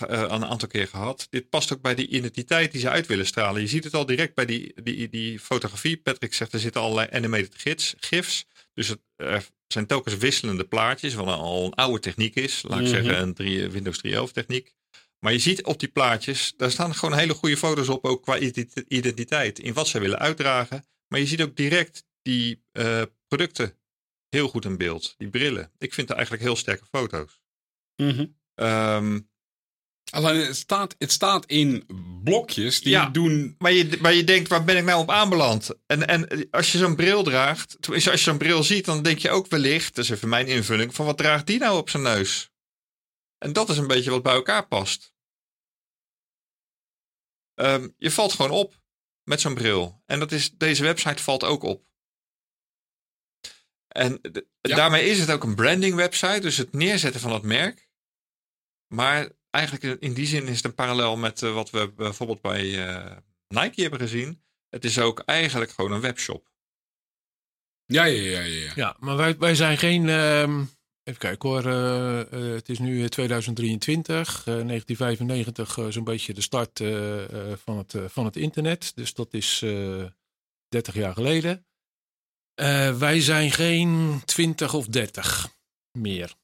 Al 0.08 0.32
een 0.32 0.46
aantal 0.46 0.68
keer 0.68 0.88
gehad. 0.88 1.28
Dit 1.30 1.50
past 1.50 1.74
ook 1.74 1.82
bij 1.82 1.96
die 1.96 2.08
identiteit 2.08 2.72
die 2.72 2.82
ze 2.82 2.90
uit 2.90 3.08
willen 3.08 3.26
stralen. 3.26 3.62
Je 3.62 3.68
ziet 3.68 3.84
het 3.84 3.94
al 3.94 4.06
direct 4.06 4.36
bij 4.36 4.46
die, 4.46 4.74
die, 4.84 5.10
die 5.10 5.40
fotografie. 5.40 5.98
Patrick 5.98 6.34
zegt 6.34 6.54
er 6.54 6.60
zitten 6.60 6.82
allerlei 6.82 7.08
animated 7.12 7.56
gids, 7.58 7.94
gifs. 8.00 8.46
Dus 8.74 8.88
het 8.88 9.00
er 9.16 9.48
zijn 9.68 9.86
telkens 9.88 10.18
wisselende 10.18 10.64
plaatjes, 10.64 11.14
wat 11.14 11.28
al 11.28 11.66
een 11.66 11.74
oude 11.74 12.00
techniek 12.00 12.36
is. 12.36 12.62
Laat 12.62 12.80
ik 12.80 12.86
Mhm. 12.86 12.94
zeggen 12.94 13.22
een 13.22 13.34
3, 13.34 13.68
Windows 13.70 13.98
3.11 13.98 14.32
techniek. 14.32 14.74
Maar 15.20 15.32
je 15.34 15.40
ziet 15.40 15.64
op 15.64 15.80
die 15.80 15.90
plaatjes, 15.90 16.54
daar 16.58 16.72
staan 16.72 16.96
gewoon 16.96 17.18
hele 17.18 17.34
goede 17.34 17.58
foto's 17.58 17.90
op, 17.90 18.06
ook 18.06 18.24
qua 18.24 18.38
identi- 18.40 18.84
identiteit. 18.88 19.60
In 19.60 19.74
wat 19.74 19.88
ze 19.88 20.00
willen 20.00 20.20
uitdragen. 20.20 20.86
Maar 21.08 21.20
je 21.20 21.26
ziet 21.26 21.42
ook 21.42 21.56
direct 21.56 22.04
die 22.22 22.64
eh, 22.72 23.02
producten 23.28 23.78
heel 24.30 24.48
goed 24.48 24.66
in 24.66 24.78
beeld. 24.78 25.16
Die 25.18 25.30
brillen. 25.30 25.72
Ik 25.78 25.94
vind 25.94 26.08
het 26.08 26.18
eigenlijk 26.18 26.46
heel 26.46 26.56
sterke 26.56 26.86
foto's. 26.92 27.42
Ehm, 28.56 29.20
Alleen 30.14 30.46
het 30.46 30.56
staat, 30.56 30.96
het 30.98 31.12
staat 31.12 31.46
in 31.46 31.86
blokjes 32.24 32.82
die 32.82 32.92
Ja. 32.92 33.10
doen. 33.10 33.56
Maar 33.58 33.72
je, 33.72 33.98
maar 34.02 34.14
je 34.14 34.24
denkt, 34.24 34.50
waar 34.50 34.64
ben 34.64 34.78
ik 34.78 34.84
nou 34.84 35.02
op 35.02 35.10
aanbeland? 35.10 35.70
En, 35.86 36.08
en 36.08 36.48
als 36.52 36.72
je 36.72 36.78
zo'n 36.78 36.96
bril 36.96 37.24
draagt, 37.24 37.78
als 37.90 38.04
je 38.04 38.18
zo'n 38.18 38.38
bril 38.38 38.64
ziet, 38.64 38.86
dan 38.86 39.04
denk 39.04 39.18
je 39.18 39.30
ook 39.30 39.48
wellicht, 39.48 39.96
dat 39.96 40.04
is 40.04 40.10
even 40.10 40.30
mijn 40.30 40.48
invulling, 40.48 40.96
van 40.96 41.06
wat 41.06 41.18
draagt 41.18 41.48
die 41.48 41.60
nou 41.60 41.78
op 41.78 41.90
zijn 41.90 42.04
neus? 42.04 42.52
En 43.38 43.54
dat 43.54 43.70
is 43.70 43.78
een 43.78 43.88
beetje 43.88 44.10
wat 44.10 44.24
bij 44.24 44.34
elkaar 44.34 44.68
past. 44.68 45.14
Ehm, 47.54 47.90
je 47.98 48.12
valt 48.12 48.34
gewoon 48.34 48.52
op 48.52 48.82
met 49.24 49.42
zo'n 49.42 49.54
bril. 49.54 50.02
En 50.06 50.20
dat 50.20 50.32
is, 50.32 50.52
deze 50.52 50.84
website 50.84 51.24
valt 51.24 51.44
ook 51.44 51.64
op. 51.64 51.86
En 53.88 54.20
de- 54.22 54.48
Ja. 54.62 54.76
daarmee 54.76 55.06
is 55.06 55.20
het 55.20 55.32
ook 55.32 55.44
een 55.44 55.56
branding 55.56 55.96
website, 55.96 56.40
dus 56.40 56.58
het 56.58 56.74
neerzetten 56.74 57.22
van 57.22 57.32
het 57.34 57.44
merk. 57.44 57.90
Maar 58.88 59.30
eigenlijk 59.54 59.84
in- 59.84 60.00
in 60.10 60.14
die 60.14 60.26
zin 60.26 60.48
is 60.48 60.56
het 60.56 60.66
een 60.66 60.76
parallel 60.76 61.16
met 61.18 61.42
eh, 61.42 61.54
wat 61.54 61.70
we 61.70 61.92
bijvoorbeeld 61.96 62.42
bij 62.42 62.88
eh, 62.88 63.18
Nike 63.48 63.82
hebben 63.82 64.00
gezien. 64.00 64.44
Het 64.70 64.86
is 64.86 65.00
ook 65.00 65.20
eigenlijk 65.20 65.72
gewoon 65.72 65.92
een 65.92 66.02
webshop. 66.02 66.52
Ja, 67.86 68.04
ja, 68.04 68.22
ja, 68.22 68.40
ja. 68.42 68.64
ja. 68.64 68.72
Ja, 68.76 68.96
maar 69.00 69.18
wij, 69.18 69.38
wij 69.38 69.56
zijn 69.56 69.78
geen. 69.78 70.10
ehm, 70.10 70.64
even 71.04 71.20
kijken 71.20 71.50
hoor. 71.50 71.66
eh, 71.66 72.20
eh, 72.22 72.54
het 72.56 72.70
is 72.70 72.80
nu 72.80 73.10
2023, 73.10 74.38
eh, 74.40 74.44
1995, 74.46 75.78
eh, 75.78 75.86
zo'n 75.90 76.04
beetje 76.04 76.34
de 76.34 76.42
start 76.42 76.80
eh, 76.80 77.52
eh, 77.52 77.58
van, 77.58 77.78
het, 77.78 77.94
eh, 77.94 78.06
van 78.08 78.26
het 78.26 78.36
internet. 78.36 78.92
Dus 78.96 79.14
dat 79.14 79.34
is 79.34 79.62
eh 79.62 80.06
30 80.68 80.94
jaar 80.94 81.14
geleden. 81.14 81.66
Eh, 82.54 82.98
wij 82.98 83.22
zijn 83.22 83.52
geen 83.52 84.22
20 84.26 84.74
of 84.74 84.86
30 84.88 85.50
meer. 85.92 86.36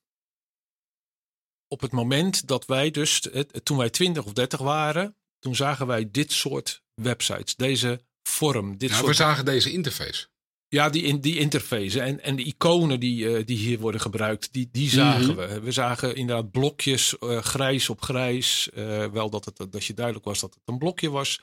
Op 1.71 1.81
het 1.81 1.91
moment 1.91 2.47
dat 2.47 2.65
wij 2.65 2.91
dus, 2.91 3.29
eh, 3.29 3.41
toen 3.41 3.77
wij 3.77 3.89
20 3.89 4.25
of 4.25 4.33
30 4.33 4.59
waren, 4.59 5.15
toen 5.39 5.55
zagen 5.55 5.87
wij 5.87 6.11
dit 6.11 6.31
soort 6.31 6.81
websites, 6.93 7.55
deze 7.55 8.01
vorm, 8.23 8.77
dit 8.77 8.89
Nou, 8.89 9.01
soort 9.03 9.17
we 9.17 9.23
zagen 9.23 9.45
deze 9.45 9.71
interface. 9.71 10.27
Ja, 10.67 10.89
die, 10.89 11.03
in, 11.03 11.19
die 11.21 11.37
interface 11.37 12.01
en, 12.01 12.23
en 12.23 12.35
de 12.35 12.43
iconen 12.43 12.99
die, 12.99 13.35
eh, 13.35 13.45
die 13.45 13.57
hier 13.57 13.79
worden 13.79 14.01
gebruikt, 14.01 14.53
die, 14.53 14.69
die 14.71 14.89
zagen 14.89 15.35
Mhm. 15.35 15.35
we. 15.35 15.59
We 15.59 15.71
zagen 15.71 16.15
inderdaad 16.15 16.51
blokjes, 16.51 17.17
eh, 17.17 17.41
grijs 17.41 17.89
op 17.89 18.01
grijs. 18.01 18.69
Eh, 18.69 19.05
wel 19.05 19.29
dat, 19.29 19.45
het, 19.45 19.71
dat 19.71 19.85
je 19.85 19.93
duidelijk 19.93 20.25
was 20.25 20.39
dat 20.39 20.53
het 20.53 20.63
een 20.65 20.77
blokje 20.77 21.09
was. 21.09 21.41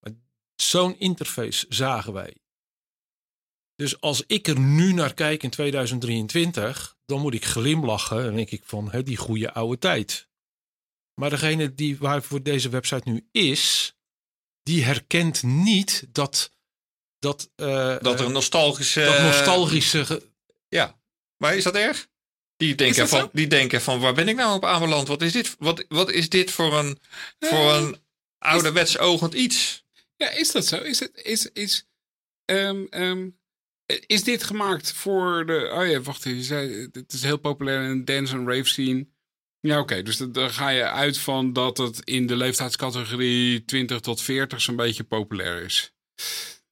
Maar 0.00 0.12
zo'n 0.54 0.98
interface 0.98 1.66
zagen 1.68 2.12
wij. 2.12 2.36
Dus 3.76 4.00
als 4.00 4.24
ik 4.26 4.48
er 4.48 4.58
nu 4.58 4.92
naar 4.92 5.14
kijk 5.14 5.42
in 5.42 5.50
2023, 5.50 6.96
dan 7.04 7.20
moet 7.20 7.34
ik 7.34 7.44
glimlachen. 7.44 8.18
En 8.18 8.24
dan 8.24 8.34
denk 8.34 8.50
ik 8.50 8.62
van, 8.64 8.90
hè, 8.90 9.02
die 9.02 9.16
goede 9.16 9.52
oude 9.52 9.78
tijd. 9.78 10.28
Maar 11.14 11.30
degene 11.30 11.74
die 11.74 11.98
waarvoor 11.98 12.42
deze 12.42 12.68
website 12.68 13.10
nu 13.10 13.28
is, 13.32 13.94
die 14.62 14.84
herkent 14.84 15.42
niet 15.42 16.06
dat... 16.12 16.50
Dat, 17.18 17.50
eh, 17.54 17.96
Dat 18.00 18.14
er 18.14 18.20
eh, 18.20 18.26
een 18.26 18.32
nostalgische... 18.32 19.04
dat 19.04 19.20
nostalgische. 19.20 20.30
Ja, 20.68 21.00
maar 21.36 21.56
is 21.56 21.64
dat 21.64 21.74
erg? 21.74 22.08
Die 22.56 22.74
denken, 22.74 23.08
van, 23.08 23.20
zo? 23.20 23.30
die 23.32 23.46
denken 23.46 23.80
van, 23.80 24.00
waar 24.00 24.14
ben 24.14 24.28
ik 24.28 24.36
nou 24.36 24.54
op 24.54 24.64
aanbeland? 24.64 25.08
Wat 25.08 25.22
is 25.22 25.32
dit, 25.32 25.56
wat, 25.58 25.84
wat 25.88 26.10
is 26.10 26.28
dit 26.28 26.50
voor 26.50 26.78
een, 26.78 26.98
voor 27.38 27.72
een 27.72 27.96
ouderwets 28.38 28.98
ogend 28.98 29.34
iets? 29.34 29.84
Ja, 30.16 30.30
is 30.30 30.52
dat 30.52 30.66
zo? 30.66 30.76
Is 30.76 31.00
het, 31.00 31.10
is, 31.14 31.46
is, 31.52 31.86
ehm, 32.44 32.84
ehm, 32.90 33.28
is 34.06 34.24
dit 34.24 34.44
gemaakt 34.44 34.92
voor 34.92 35.46
de... 35.46 35.70
Oh 35.74 35.86
ja, 35.86 36.00
wacht 36.00 36.26
even. 36.26 36.38
Je 36.38 36.44
zei, 36.44 36.88
het 36.92 37.12
is 37.12 37.22
heel 37.22 37.36
populair 37.36 37.82
in 37.90 37.98
de 37.98 38.12
dance 38.12 38.34
en 38.34 38.48
rave 38.48 38.68
scene. 38.68 39.06
Ja, 39.60 39.80
oké. 39.80 40.02
dus 40.02 40.16
dan- 40.16 40.50
ga 40.50 40.68
je 40.68 40.90
uit 40.90 41.18
van 41.18 41.52
dat 41.52 41.78
het 41.78 42.00
in 42.04 42.26
de 42.26 42.36
leeftijdscategorie 42.36 43.64
20 43.64 44.00
tot 44.00 44.22
40 44.22 44.60
zo'n 44.60 44.76
beetje 44.76 45.04
populair 45.04 45.62
is. 45.62 45.94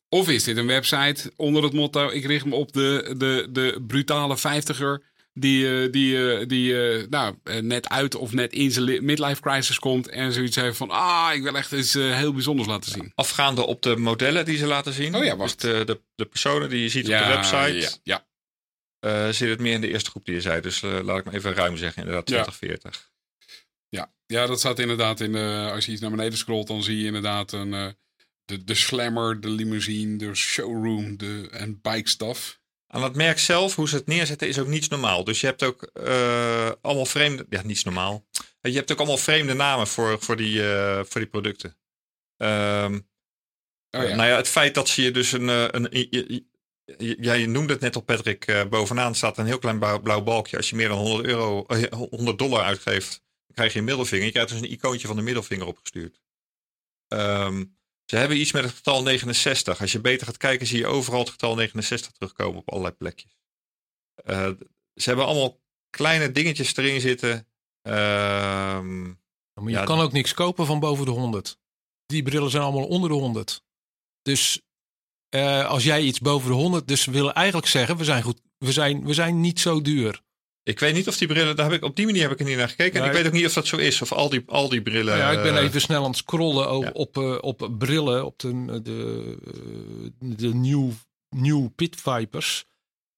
Of 0.09 0.29
is 0.29 0.45
dit 0.45 0.57
een 0.57 0.67
website 0.67 1.33
onder 1.37 1.63
het 1.63 1.73
motto... 1.73 2.09
ik 2.09 2.25
richt 2.25 2.45
me 2.45 2.55
op 2.55 2.73
de, 2.73 3.15
de, 3.17 3.47
de 3.51 3.85
brutale 3.87 4.37
vijftiger... 4.37 5.10
die, 5.33 5.83
eh, 5.85 5.93
die, 5.93 6.33
eh, 6.35 6.47
die 6.49 6.89
eh, 6.99 7.07
nou, 7.09 7.35
net 7.61 7.89
uit 7.89 8.15
of 8.15 8.33
net 8.33 8.53
in 8.53 8.71
zijn 8.71 8.85
li- 8.85 9.01
midlife 9.01 9.41
crisis 9.41 9.79
komt... 9.79 10.09
en 10.09 10.33
zoiets 10.33 10.57
heeft 10.57 10.77
van... 10.77 10.91
ah, 10.91 11.31
ik 11.35 11.43
wil 11.43 11.57
echt 11.57 11.73
iets 11.73 11.93
heel 11.95 12.33
bijzonders 12.33 12.69
laten 12.69 12.91
zien. 12.93 13.13
Afgaande 13.15 13.67
op 13.67 13.83
de 13.83 13.97
modellen 13.97 14.45
die 14.45 14.57
ze 14.57 14.67
laten 14.67 14.93
zien. 14.93 15.15
Oh 15.15 15.25
ja, 15.25 15.37
wacht. 15.37 15.61
Dus 15.61 15.73
de, 15.73 15.85
de, 15.85 16.01
de 16.15 16.25
personen 16.25 16.69
die 16.69 16.83
je 16.83 16.89
ziet 16.89 17.05
op 17.05 17.11
de 17.19 17.27
website. 17.27 17.73
Ja, 17.79 17.91
ja. 18.03 18.27
eh, 19.27 19.33
zit 19.33 19.49
het 19.49 19.61
meer 19.61 19.73
in 19.73 19.81
de 19.81 19.89
eerste 19.89 20.11
groep 20.11 20.25
die 20.25 20.35
je 20.35 20.41
zei. 20.41 20.61
Dus 20.61 20.81
laat 20.81 21.19
ik 21.19 21.25
maar 21.25 21.35
even 21.35 21.55
ruim 21.55 21.77
zeggen. 21.77 22.03
Inderdaad, 22.03 22.29
Ja. 22.29 22.43
2040. 22.43 23.09
Ja, 23.89 24.13
ja, 24.27 24.47
dat 24.47 24.59
staat 24.59 24.79
inderdaad 24.79 25.21
in 25.21 25.33
de. 25.33 25.71
Als 25.73 25.87
je 25.87 25.93
iets 25.93 26.01
naar 26.01 26.11
beneden 26.11 26.39
scrolt, 26.39 26.67
dan 26.67 26.83
zie 26.83 26.99
je 26.99 27.05
inderdaad 27.07 27.53
een, 27.53 27.71
de, 28.45 28.65
de 28.65 28.75
slammer, 28.75 29.41
de 29.41 29.49
limousine, 29.49 30.17
de 30.19 30.35
showroom 30.35 31.17
de, 31.17 31.49
en 31.51 31.81
bike 31.81 32.09
stuff. 32.09 32.60
Aan 32.93 33.03
het 33.03 33.15
merk 33.15 33.39
zelf, 33.39 33.75
hoe 33.75 33.89
ze 33.89 33.97
het 33.97 34.07
neerzetten, 34.07 34.49
is 34.49 34.59
ook 34.59 34.67
niets 34.67 34.89
normaal. 34.89 35.25
Dus 35.25 35.41
je 35.41 35.47
hebt 35.47 35.63
ook 35.63 35.83
eh, 35.83 36.71
allemaal 36.81 37.07
vreemde... 37.07 37.47
Ja, 37.49 37.63
niets 37.63 37.85
normaal. 37.85 38.27
Je 38.61 38.73
hebt 38.73 38.93
ook 38.93 38.99
allemaal 38.99 39.17
vreemde 39.17 39.55
namen 39.55 39.87
voor, 39.87 40.21
voor, 40.21 40.37
die, 40.37 40.73
eh, 40.73 41.01
voor 41.05 41.21
die 41.21 41.31
producten. 41.31 41.77
Ehm, 42.37 42.99
Oh 43.91 44.03
ja. 44.03 44.15
Nou 44.15 44.29
ja, 44.29 44.37
het 44.37 44.49
feit 44.49 44.75
dat 44.75 44.89
ze 44.89 45.03
je 45.03 45.11
dus 45.11 45.33
een... 45.33 45.49
eh, 45.49 45.65
een 45.71 46.49
jij 47.21 47.47
noemde 47.47 47.73
het 47.73 47.83
net 47.83 47.95
al, 47.95 48.01
Patrick. 48.03 48.67
bovenaan 48.71 49.15
staat 49.15 49.39
een 49.39 49.47
heel 49.47 49.59
klein 49.59 49.79
blauw, 49.79 50.01
blauw 50.01 50.23
balkje. 50.23 50.57
Als 50.57 50.71
je 50.71 50.77
meer 50.77 50.89
dan 50.89 50.99
100, 50.99 51.27
euro, 51.27 51.65
eh, 51.67 51.93
100 51.93 52.39
dollar 52.39 52.63
uitgeeft, 52.63 53.11
dan 53.47 53.55
krijg 53.55 53.73
je 53.73 53.79
een 53.79 53.85
middelvinger. 53.85 54.25
Je 54.25 54.33
krijgt 54.33 54.51
dus 54.51 54.61
een 54.61 54.73
icoontje 54.73 55.07
van 55.07 55.17
de 55.17 55.23
middelvinger 55.23 55.67
opgestuurd. 55.67 56.21
Ehm, 57.09 57.65
ze 58.11 58.17
hebben 58.17 58.41
iets 58.41 58.53
met 58.53 58.65
het 58.65 58.73
getal 58.75 59.03
69. 59.03 59.81
Als 59.81 59.93
je 59.93 60.01
beter 60.01 60.27
gaat 60.27 60.37
kijken, 60.37 60.67
zie 60.67 60.79
je 60.79 60.87
overal 60.87 61.21
het 61.21 61.31
getal 61.31 61.55
69 61.55 62.13
terugkomen 62.13 62.61
op 62.61 62.69
allerlei 62.71 62.95
plekjes. 62.95 63.39
Eh, 64.15 64.51
ze 64.95 65.09
hebben 65.09 65.27
allemaal 65.27 65.61
kleine 65.91 66.33
dingetjes 66.33 66.77
erin 66.77 67.01
zitten. 67.01 67.47
Ehm, 67.83 69.03
Maar 69.55 69.65
je 69.65 69.71
Ja, 69.71 69.85
kan 69.85 70.01
ook 70.01 70.13
niks 70.13 70.35
kopen 70.35 70.67
van 70.67 70.81
boven 70.81 71.05
de 71.05 71.11
100. 71.11 71.59
Die 72.07 72.23
brillen 72.23 72.51
zijn 72.51 72.63
allemaal 72.63 72.87
onder 72.87 73.09
de 73.09 73.15
100. 73.15 73.65
Dus 74.23 74.61
eh, 75.29 75.67
als 75.67 75.85
jij 75.85 76.03
iets 76.03 76.19
boven 76.21 76.49
de 76.49 76.55
100, 76.57 76.89
dus 76.89 77.05
we 77.05 77.13
willen 77.13 77.35
eigenlijk 77.35 77.67
zeggen, 77.67 77.97
we 77.97 78.05
zijn 78.05 78.23
goed, 78.23 78.41
we 78.59 78.73
zijn, 78.73 79.05
we 79.05 79.15
zijn 79.15 79.41
niet 79.41 79.61
zo 79.61 79.81
duur. 79.81 80.23
Ik 80.71 80.81
weet 80.81 80.95
niet 80.95 81.09
of 81.09 81.17
die 81.17 81.29
brillen, 81.29 81.57
daar 81.57 81.71
heb 81.71 81.75
ik, 81.75 81.85
op 81.85 81.97
die 81.97 82.07
manier 82.07 82.23
heb 82.23 82.31
ik 82.31 82.39
er 82.41 82.45
niet 82.45 82.57
naar 82.57 82.69
gekeken. 82.69 83.01
En 83.01 83.07
ik 83.07 83.13
weet 83.13 83.27
ook 83.27 83.33
niet 83.33 83.47
of 83.47 83.53
dat 83.53 83.67
zo 83.67 83.77
is. 83.77 84.03
Of 84.03 84.13
al 84.13 84.29
die, 84.29 84.43
al 84.47 84.69
die 84.69 84.83
brillen. 84.83 85.19
Nou 85.19 85.19
ja, 85.19 85.31
ik 85.31 85.43
ben 85.43 85.57
eh, 85.57 85.65
even 85.65 85.81
snel 85.81 86.03
aan 86.03 86.09
het 86.11 86.17
scrollen 86.17 86.69
o- 86.69 86.83
ja. 86.83 86.91
op, 86.93 87.17
eh, 87.19 87.39
op 87.41 87.71
brillen, 87.79 88.25
op 88.27 88.39
de, 88.39 88.81
de, 88.83 89.37
eh, 89.45 90.31
de 90.37 90.55
New, 90.55 90.91
new 91.29 91.69
Pit 91.77 91.97
Vipers. 92.01 92.69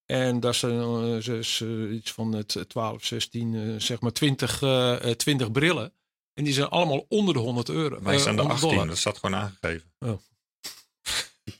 En 0.07 0.41
daar 0.41 0.55
zijn 0.55 1.21
dus, 1.21 1.65
iets 1.91 2.13
van 2.13 2.33
het 2.33 2.65
12, 2.69 3.05
16, 3.05 3.55
eh, 3.55 3.75
zeg 3.79 4.01
maar 4.01 4.13
20, 4.13 4.63
eh, 4.63 5.11
eh, 5.11 5.17
20 5.17 5.53
brillen. 5.53 5.93
En 6.35 6.45
die 6.45 6.53
zijn 6.53 6.69
allemaal 6.69 7.07
onder 7.09 7.35
de 7.35 7.41
100 7.41 7.69
euro. 7.69 8.03
Wij 8.03 8.19
staan 8.19 8.37
de 8.37 8.41
100 8.41 8.61
18, 8.61 8.69
dollar. 8.69 8.87
dat 8.87 8.99
staat 8.99 9.19
gewoon 9.19 9.41
aangegeven. 9.41 9.93
Oh. 9.99 10.19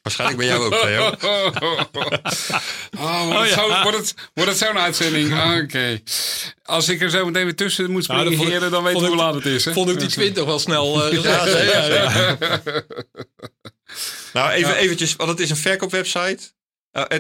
Waarschijnlijk 0.03 0.39
bij 0.39 0.49
jou 0.49 0.65
ook, 0.65 0.75
Theo. 0.81 1.11
Oh, 2.99 3.27
wordt, 3.27 3.41
het 3.41 3.59
zo, 3.59 3.83
wordt, 3.83 3.97
het, 3.99 4.15
wordt 4.35 4.51
het 4.51 4.59
zo'n 4.59 4.79
uitzending? 4.79 5.33
Ah, 5.33 5.63
Oké. 5.63 6.01
Als 6.63 6.89
ik 6.89 7.01
er 7.01 7.11
zo 7.11 7.25
meteen 7.25 7.45
weer 7.45 7.57
tussen 7.57 7.91
moet 7.91 8.09
Nou, 8.09 8.21
springen, 8.21 8.25
dan 8.25 8.35
vond 8.35 8.49
ik- 8.49 8.55
heren, 8.55 8.71
dan 8.71 9.09
hoe 9.09 9.17
laat 9.17 9.35
het 9.35 9.47
is. 9.47 9.65
Hè? 9.65 9.73
Vond 9.73 9.91
ik 9.91 9.99
die 9.99 10.09
20 10.09 10.45
wel 10.45 10.59
snel 10.59 11.07
eh. 11.11 11.23
Ja. 11.23 12.39
Nou, 14.33 14.51
even 14.51 14.71
Ja. 14.73 14.77
eventjes, 14.77 15.17
want 15.17 15.31
het 15.31 15.41
is 15.41 15.51
een 15.51 15.57
verkoopwebsite. 15.57 16.39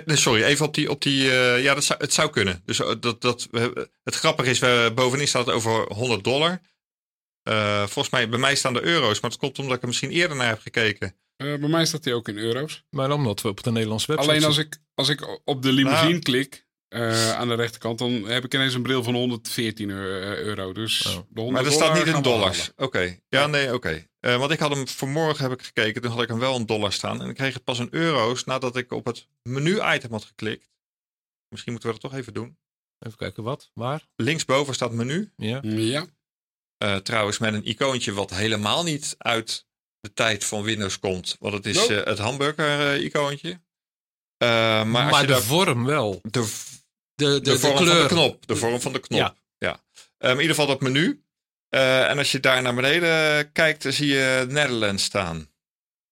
Nee, 0.04 0.16
sorry, 0.16 0.42
even 0.42 0.66
op 0.66 0.75
die, 0.75 0.90
op 0.90 1.02
die 1.02 1.31
eh, 1.31 1.62
ja, 1.62 1.75
dat 1.75 1.85
zou, 1.85 1.99
het 2.02 2.12
zou 2.12 2.31
kunnen. 2.31 2.62
Dus 2.64 2.76
dat, 3.00 3.21
dat, 3.21 3.49
we- 3.50 3.88
het 4.04 4.14
grappige 4.14 4.50
is, 4.50 4.59
we, 4.59 4.92
bovenin 4.95 5.28
staat 5.28 5.47
het 5.47 5.54
over 5.54 5.92
100 5.92 6.25
dollar. 6.25 6.61
Eh, 7.42 7.78
volgens 7.78 8.11
mij, 8.11 8.28
bij 8.28 8.38
mij 8.38 8.54
staan 8.54 8.73
de 8.75 8.83
euro's, 8.85 9.21
maar 9.21 9.31
dat 9.31 9.38
komt 9.38 9.59
omdat 9.59 9.76
ik 9.76 9.83
er 9.83 9.88
misschien 9.88 10.11
eerder 10.11 10.37
naar 10.37 10.49
heb 10.49 10.61
gekeken. 10.61 11.16
Eh, 11.44 11.58
bij 11.61 11.68
mij 11.68 11.84
staat 11.87 12.04
hij 12.04 12.14
ook 12.14 12.28
in 12.28 12.38
euro's. 12.38 12.84
Maar 12.90 13.11
omdat 13.11 13.40
we 13.42 13.49
op 13.49 13.62
de 13.62 13.70
Nederlandse 13.70 14.06
website 14.06 14.30
Alleen 14.30 14.44
als 14.44 14.58
ik, 14.58 14.78
als 14.94 15.08
ik 15.08 15.40
op 15.44 15.62
de 15.62 15.72
limousine 15.72 16.08
Nou. 16.11 16.20
klik, 16.22 16.66
eh, 16.88 17.32
aan 17.32 17.49
de 17.49 17.54
rechterkant, 17.54 17.99
dan 17.99 18.12
heb 18.12 18.44
ik 18.44 18.54
ineens 18.54 18.75
een 18.75 18.82
bril 18.82 19.02
van 19.02 19.14
114 19.14 19.90
eu- 19.90 20.37
euro. 20.37 20.72
Dus 20.72 21.06
Oh. 21.06 21.12
de 21.12 21.40
100 21.40 21.50
Maar 21.50 21.64
er 21.64 21.72
staat 21.72 21.94
niet 22.06 22.14
in 22.14 22.22
dollars. 22.22 22.70
Oké, 22.76 23.18
ja, 23.28 23.46
nee, 23.46 23.75
oké. 23.75 24.06
Eh, 24.20 24.37
want 24.38 24.50
ik 24.50 24.58
had 24.58 24.70
hem 24.75 24.88
vanmorgen 24.88 25.42
heb 25.50 25.58
ik 25.58 25.64
gekeken, 25.66 26.02
toen 26.02 26.11
had 26.11 26.22
ik 26.22 26.28
hem 26.28 26.38
wel 26.38 26.56
een 26.56 26.66
dollar 26.66 26.92
staan. 26.92 27.22
En 27.22 27.28
ik 27.28 27.34
kreeg 27.34 27.54
het 27.54 27.64
pas 27.64 27.78
in 27.78 27.88
euro's 27.90 28.44
nadat 28.44 28.76
ik 28.76 28.92
op 28.92 29.04
het 29.06 29.28
menu-item 29.42 30.11
had 30.11 30.25
geklikt. 30.25 30.70
Misschien 31.49 31.72
moeten 31.72 31.90
we 31.92 31.99
dat 32.00 32.11
toch 32.11 32.20
even 32.20 32.34
doen. 32.34 32.56
Even 32.99 33.18
kijken 33.18 33.42
wat, 33.42 33.70
waar. 33.75 34.06
Linksboven 34.16 34.75
staat 34.75 34.92
menu. 34.92 35.32
Ja. 35.37 35.58
Ja. 35.62 36.06
Eh, 36.78 36.96
trouwens, 36.96 37.38
met 37.38 37.54
een 37.54 37.68
icoontje 37.68 38.12
wat 38.12 38.30
helemaal 38.30 38.82
niet 38.82 39.14
uit 39.18 39.66
de 40.02 40.12
tijd 40.12 40.44
van 40.44 40.62
Windows 40.62 40.99
komt. 40.99 41.37
Want 41.40 41.54
het 41.54 41.66
is 41.66 41.76
Nope. 41.76 42.00
eh, 42.00 42.06
het 42.06 42.18
hamburger-icoontje. 42.18 43.61
maar 44.38 44.87
Maar, 44.87 45.09
als 45.11 45.21
je 45.21 45.26
de 45.26 45.32
daar, 45.32 45.42
vorm 45.42 45.85
wel. 45.85 46.18
de, 46.23 46.30
De, 46.30 46.44
de, 47.14 47.40
de, 47.40 47.40
de, 47.40 47.59
vorm 47.59 47.76
kleur. 47.76 47.92
van 47.92 48.02
de 48.02 48.09
knop. 48.09 48.47
De 48.47 48.56
vorm 48.56 48.80
van 48.80 48.92
de 48.92 49.00
knop. 49.00 49.18
Ja. 49.21 49.37
Ja. 49.59 49.82
Eh, 50.18 50.30
in 50.30 50.37
ieder 50.37 50.50
geval 50.50 50.66
dat 50.66 50.80
menu. 50.80 51.25
Eh, 51.68 52.11
en 52.11 52.18
als 52.18 52.32
je 52.32 52.40
daar 52.40 52.62
naar 52.62 52.75
beneden 52.75 53.52
kijkt, 53.52 53.82
dan 53.82 53.92
zie 53.92 54.06
je 54.06 54.47
Netherlands 54.49 55.04
staan. 55.04 55.50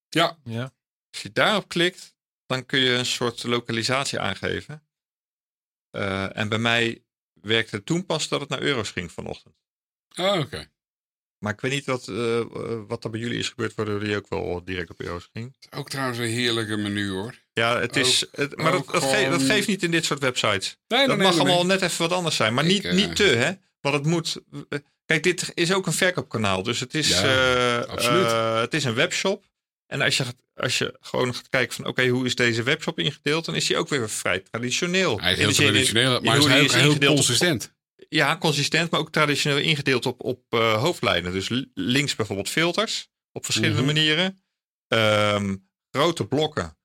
Ja. 0.09 0.39
Ja. 0.45 0.73
Als 1.13 1.23
je 1.23 1.33
daarop 1.33 1.69
klikt, 1.69 2.15
dan 2.47 2.67
kun 2.67 2.81
je 2.81 2.93
een 2.93 3.07
soort 3.07 3.43
lokalisatie 3.43 4.19
aangeven. 4.21 4.87
Eh, 5.91 6.37
en 6.37 6.49
bij 6.49 6.59
mij 6.59 7.05
werkte 7.33 7.77
het 7.77 7.87
toen 7.87 8.07
pas 8.07 8.29
dat 8.29 8.41
het 8.41 8.49
naar 8.49 8.61
euro's 8.63 8.91
ging 8.91 9.13
vanochtend. 9.13 9.55
Oh, 10.17 10.39
oké. 10.39 10.71
Maar 11.41 11.53
ik 11.53 11.61
weet 11.61 11.73
niet 11.73 11.85
wat, 11.85 12.09
eh, 12.09 12.39
eh, 12.39 12.47
wat 12.89 13.05
er 13.05 13.11
bij 13.11 13.21
jullie 13.21 13.39
is 13.39 13.49
gebeurd, 13.49 13.75
waardoor 13.75 14.01
die 14.05 14.17
ook 14.17 14.29
wel 14.29 14.63
direct 14.65 14.91
op 14.91 15.01
euro's 15.01 15.29
ging. 15.33 15.57
Ook 15.71 15.91
trouwens 15.91 16.19
een 16.19 16.25
heerlijke 16.29 16.77
menu 16.77 17.11
hoor. 17.11 17.35
Ja, 17.53 17.81
het 17.81 17.97
is. 17.97 18.25
Het, 18.33 18.57
maar 18.57 18.73
dat, 18.73 18.87
dat, 18.87 19.43
geeft 19.43 19.67
niet 19.67 19.83
in 19.83 19.91
dit 19.91 20.05
soort 20.05 20.21
websites. 20.21 20.77
Nee, 20.89 21.07
dat 21.07 21.19
mag 21.19 21.39
allemaal 21.39 21.67
net 21.67 21.83
even 21.83 21.99
wat 21.99 22.13
anders 22.13 22.37
zijn. 22.37 22.55
Maar 22.55 22.65
Ik, 22.67 22.83
niet, 22.83 22.93
niet 22.93 23.17
te, 23.17 23.23
hè? 23.25 23.51
Want 23.81 23.95
het 23.95 24.07
moet. 24.07 24.37
Kijk, 25.07 25.23
dit 25.23 25.51
is 25.55 25.73
ook 25.73 25.87
een 25.87 25.93
verkoopkanaal. 25.93 26.63
Dus 26.63 26.81
het 26.81 26.95
is, 26.95 27.09
Ja, 27.09 27.79
absoluut. 27.79 28.25
eh, 28.27 28.61
het 28.61 28.75
is 28.75 28.85
een 28.85 28.95
webshop. 28.95 29.45
En 29.87 30.01
als 30.01 30.17
je, 30.17 30.25
als 30.55 30.79
je 30.79 30.95
gewoon 31.01 31.35
gaat 31.35 31.49
kijken 31.49 31.75
van 31.77 31.87
oké, 31.87 32.07
hoe 32.09 32.27
is 32.27 32.35
deze 32.35 32.63
webshop 32.63 32.99
ingedeeld, 32.99 33.45
dan 33.45 33.55
is 33.55 33.67
die 33.67 33.77
ook 33.77 33.89
weer 33.89 34.11
vrij 34.11 34.39
traditioneel. 34.41 35.21
Hij 35.21 35.33
is 35.33 35.39
heel 35.39 35.49
in- 35.49 35.55
traditioneel, 35.55 36.17
in 36.17 36.25
maar 36.25 36.41
hij 36.41 36.65
is 36.65 36.73
heel 36.73 36.91
op- 36.93 37.05
consistent. 37.05 37.73
Ja, 38.11 38.37
consistent, 38.39 38.91
maar 38.91 39.01
ook 39.01 39.13
traditioneel 39.13 39.59
ingedeeld 39.59 40.07
op, 40.07 40.23
op 40.25 40.45
eh, 40.49 40.75
hoofdlijnen. 40.83 41.33
Dus 41.33 41.49
links 41.75 42.15
bijvoorbeeld 42.17 42.49
filters 42.49 43.11
op 43.33 43.45
verschillende 43.45 43.83
Mhm. 43.83 43.87
manieren. 43.87 44.43
Ehm, 44.89 45.57
grote 45.91 46.27
blokken, 46.27 46.79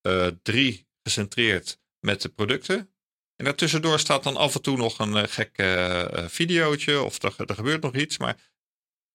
eh, 0.00 0.26
drie 0.42 0.88
gecentreerd 1.02 1.80
met 2.00 2.22
de 2.22 2.28
producten. 2.28 2.90
En 3.36 3.44
daartussendoor 3.44 3.98
staat 3.98 4.22
dan 4.22 4.36
af 4.36 4.54
en 4.54 4.62
toe 4.62 4.76
nog 4.76 4.98
een 4.98 5.16
eh, 5.16 5.22
gek 5.26 5.54
videootje 6.30 7.02
of 7.02 7.22
er, 7.22 7.34
er 7.46 7.54
gebeurt 7.54 7.82
nog 7.82 7.94
iets. 7.94 8.18
Maar, 8.18 8.36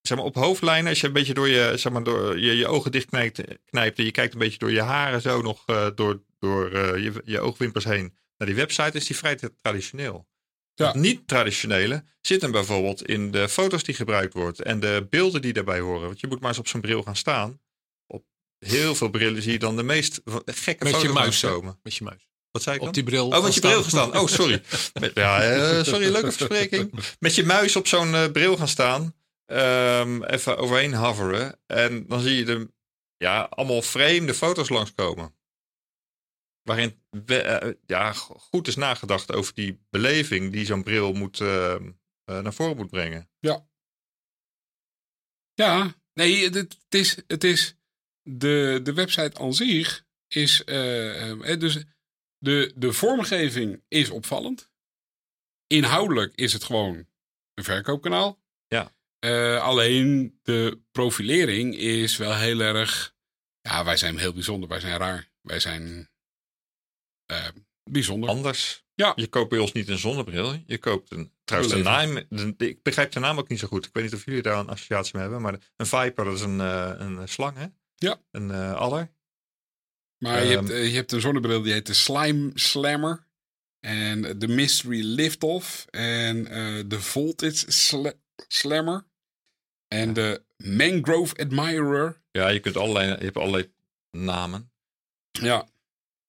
zeg 0.00 0.16
maar 0.16 0.26
op 0.26 0.34
hoofdlijnen, 0.34 0.88
als 0.90 1.00
je 1.00 1.06
een 1.06 1.12
beetje 1.12 1.34
door 1.34 1.48
je, 1.48 1.72
zeg 1.76 1.92
maar, 1.92 2.04
door 2.04 2.38
je, 2.38 2.56
je 2.56 2.66
ogen 2.66 2.92
dicht 2.92 3.06
knijpt, 3.06 3.40
knijpt 3.64 3.98
en 3.98 4.04
je 4.04 4.10
kijkt 4.10 4.32
een 4.32 4.38
beetje 4.38 4.58
door 4.58 4.72
je 4.72 4.82
haren 4.82 5.20
zo 5.20 5.42
nog 5.42 5.64
door, 5.94 6.22
door 6.38 6.78
je, 6.98 7.22
je 7.24 7.40
oogwimpers 7.40 7.84
heen 7.84 8.16
naar 8.36 8.46
die 8.48 8.56
website, 8.56 8.96
is 8.96 9.06
die 9.06 9.16
vrij 9.16 9.36
tra- 9.36 9.48
traditioneel. 9.60 10.30
Ja. 10.74 10.86
Het 10.86 10.94
niet-traditionele 10.94 12.04
zit 12.20 12.42
hem 12.42 12.50
bijvoorbeeld 12.50 13.06
in 13.08 13.30
de 13.30 13.48
foto's 13.48 13.82
die 13.82 13.94
gebruikt 13.94 14.34
wordt 14.34 14.62
en 14.62 14.80
de 14.80 15.06
beelden 15.10 15.42
die 15.42 15.52
daarbij 15.52 15.80
horen. 15.80 16.06
Want 16.06 16.20
je 16.20 16.26
moet 16.26 16.40
maar 16.40 16.48
eens 16.48 16.58
op 16.58 16.68
zo'n 16.68 16.80
bril 16.80 17.02
gaan 17.02 17.16
staan. 17.16 17.60
Op 18.06 18.24
heel 18.58 18.94
veel 18.94 19.08
brillen 19.10 19.42
zie 19.42 19.52
je 19.52 19.58
dan 19.58 19.76
de 19.76 19.82
meest 19.82 20.20
gekke 20.44 20.84
Met 20.84 20.92
je 20.92 20.98
foto's 20.98 21.14
muis. 21.14 21.40
hè? 21.42 21.48
langskomen. 21.48 21.78
Met 21.82 21.94
je 21.94 22.04
muis. 22.04 22.26
Wat 22.50 22.62
zei 22.62 22.74
ik 22.74 22.80
dan? 22.80 22.88
Op 22.88 22.94
die 22.94 23.04
bril. 23.04 23.28
Oh, 23.28 23.42
met 23.42 23.54
je 23.54 23.60
bril 23.60 23.82
gestaan. 23.82 24.18
Oh, 24.18 24.26
sorry. 24.26 24.62
Met, 25.00 25.10
ja, 25.14 25.42
eh, 25.42 25.82
sorry, 25.84 26.10
leuke 26.10 26.32
verspreking. 26.32 26.92
Met 27.18 27.34
je 27.34 27.44
muis 27.44 27.76
op 27.76 27.86
zo'n 27.86 28.14
eh, 28.14 28.30
bril 28.30 28.56
gaan 28.56 28.68
staan. 28.68 29.14
ehm, 29.46 30.22
even 30.22 30.56
overheen 30.58 30.94
hoveren. 30.94 31.58
En 31.66 32.04
dan 32.08 32.20
zie 32.20 32.36
je 32.36 32.44
de, 32.44 32.70
ja, 33.16 33.46
allemaal 33.50 33.82
vreemde 33.82 34.34
foto's 34.34 34.68
langskomen. 34.68 35.34
Waarin 36.62 37.02
we- 37.10 37.42
eh, 37.42 37.72
ja, 37.86 38.12
go- 38.12 38.38
goed 38.38 38.66
is 38.68 38.76
nagedacht 38.76 39.32
over 39.32 39.54
die 39.54 39.80
beleving 39.90 40.52
die 40.52 40.64
zo'n 40.64 40.82
bril 40.82 41.12
moet, 41.12 41.40
ehm, 41.40 41.90
eh, 42.24 42.40
naar 42.40 42.54
voren 42.54 42.76
moet 42.76 42.90
brengen. 42.90 43.30
Ja, 45.54 45.94
nee, 46.14 46.44
het, 46.44 46.54
het 46.54 46.94
is, 46.94 47.16
het 47.26 47.44
is 47.44 47.76
de, 48.22 48.80
de 48.82 48.92
website 48.92 49.38
aan 49.38 49.54
zich 49.54 50.06
is, 50.28 50.64
eh, 50.64 51.30
eh, 51.52 51.60
dus 51.60 51.84
de, 52.38 52.72
de 52.76 52.92
vormgeving 52.92 53.82
is 53.88 54.10
opvallend. 54.10 54.70
Inhoudelijk 55.66 56.34
is 56.34 56.52
het 56.52 56.64
gewoon 56.64 57.06
een 57.54 57.64
verkoopkanaal. 57.64 58.42
Ja. 58.66 58.94
Eh, 59.18 59.62
alleen 59.62 60.38
de 60.42 60.82
profilering 60.92 61.76
is 61.76 62.16
wel 62.16 62.34
heel 62.36 62.60
erg, 62.60 63.14
ja, 63.60 63.84
wij 63.84 63.96
zijn 63.96 64.18
heel 64.18 64.32
bijzonder, 64.32 64.68
wij 64.68 64.80
zijn 64.80 64.98
raar, 64.98 65.30
wij 65.40 65.60
zijn 65.60 66.10
eh, 67.32 67.48
bijzonder. 67.90 68.28
Anders. 68.28 68.84
Ja. 68.94 69.12
Je 69.16 69.26
koopt 69.26 69.48
bij 69.50 69.58
ons 69.58 69.72
niet 69.72 69.88
een 69.88 69.98
zonnebril. 69.98 70.62
Je 70.66 70.78
koopt 70.78 71.10
een. 71.12 71.32
Trouwens, 71.44 71.74
de 71.74 71.82
naam. 71.82 72.14
de- 72.28 72.56
de- 72.56 72.68
ik 72.68 72.82
begrijp 72.82 73.12
de 73.12 73.20
naam 73.20 73.38
ook 73.38 73.48
niet 73.48 73.58
zo 73.58 73.66
goed. 73.66 73.86
Ik 73.86 73.90
weet 73.92 74.04
niet 74.04 74.14
of 74.14 74.24
jullie 74.24 74.42
daar 74.42 74.58
een 74.58 74.68
associatie 74.68 75.12
mee 75.12 75.22
hebben. 75.22 75.42
Maar 75.42 75.58
een 75.76 75.86
viper, 75.86 76.24
dat 76.24 76.34
is 76.34 76.40
een, 76.40 76.60
eh, 76.60 76.92
een 76.98 77.28
slang, 77.28 77.56
hè? 77.56 77.66
Ja. 77.94 78.20
Een 78.30 78.50
eh 78.50 78.74
adder. 78.74 79.10
Maar 80.18 80.44
je, 80.44 80.50
hebt, 80.56 80.70
Ehm, 80.70 80.78
eh, 80.78 80.88
je 80.90 80.94
hebt 80.94 81.12
een 81.12 81.20
zonnebril 81.20 81.62
die 81.62 81.72
heet 81.72 81.86
de 81.86 81.94
Slime 81.94 82.50
Slammer. 82.54 83.26
En 83.80 84.38
de 84.38 84.48
Mystery 84.48 85.02
Liftoff. 85.04 85.86
En 85.90 86.44
de 86.88 87.00
Voltage 87.00 87.70
Sla- 87.72 88.12
Slammer. 88.48 89.06
En 89.88 90.12
de 90.12 90.42
Mangrove 90.56 91.36
Admirer. 91.36 92.20
Ja, 92.30 92.48
je, 92.48 92.60
kunt 92.60 92.76
allerlei, 92.76 93.08
je 93.08 93.24
hebt 93.24 93.36
allerlei 93.36 93.72
namen. 94.10 94.72
Ja. 95.30 95.68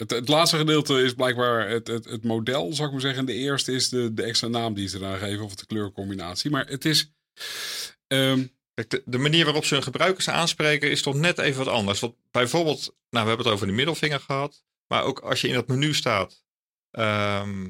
Het, 0.03 0.11
het 0.11 0.27
laatste 0.27 0.57
gedeelte 0.57 1.01
is 1.03 1.13
blijkbaar 1.13 1.69
het, 1.69 1.87
het, 1.87 2.05
het 2.05 2.23
model, 2.23 2.73
zou 2.73 2.85
ik 2.87 2.91
maar 2.93 3.01
zeggen. 3.01 3.25
De 3.25 3.33
eerste 3.33 3.71
is 3.71 3.89
de, 3.89 4.13
de 4.13 4.23
extra 4.23 4.47
naam 4.47 4.73
die 4.73 4.87
ze 4.87 4.97
eraan 4.97 5.17
geven. 5.17 5.45
Of 5.45 5.55
de 5.55 5.65
kleurcombinatie. 5.65 6.51
Maar 6.51 6.67
het 6.67 6.85
is... 6.85 7.11
ehm, 8.07 8.45
Kijk, 8.73 8.89
de, 8.89 9.01
de 9.05 9.17
manier 9.17 9.43
waarop 9.45 9.65
ze 9.65 9.73
hun 9.73 9.83
gebruikers 9.83 10.29
aanspreken 10.29 10.91
is 10.91 11.01
toch 11.01 11.15
net 11.15 11.37
even 11.37 11.65
wat 11.65 11.73
anders. 11.73 11.99
Want 11.99 12.15
bijvoorbeeld, 12.31 12.79
nou, 13.09 13.23
we 13.23 13.27
hebben 13.27 13.45
het 13.45 13.55
over 13.55 13.67
de 13.67 13.73
middelvinger 13.73 14.19
gehad. 14.19 14.63
Maar 14.87 15.03
ook 15.03 15.19
als 15.19 15.41
je 15.41 15.47
in 15.47 15.53
dat 15.53 15.67
menu 15.67 15.93
staat. 15.93 16.43
ehm, 16.91 17.69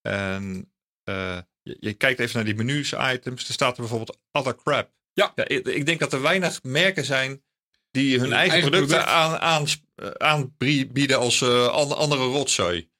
en 0.00 0.72
eh, 1.04 1.38
je, 1.62 1.76
je 1.80 1.92
kijkt 1.94 2.20
even 2.20 2.36
naar 2.36 2.44
die 2.44 2.54
menus, 2.64 2.92
items. 2.98 3.48
Er 3.48 3.54
staat 3.54 3.74
er 3.74 3.80
bijvoorbeeld 3.80 4.18
other 4.32 4.56
crap. 4.56 4.90
Ja. 5.12 5.32
ik, 5.34 5.66
ik 5.66 5.86
denk 5.86 6.00
dat 6.00 6.12
er 6.12 6.22
weinig 6.22 6.62
merken 6.62 7.04
zijn 7.04 7.42
die 7.90 8.10
hun 8.12 8.20
Hun 8.20 8.32
eigen, 8.32 8.52
eigen 8.52 8.70
producten 8.70 8.96
product. 8.98 9.16
aan, 9.16 9.38
aan, 9.38 9.66
aanbieden 10.10 11.18
als 11.18 11.40
eh, 11.42 11.66
an- 11.68 11.96
andere 11.96 12.24
rotzooi. 12.24 12.90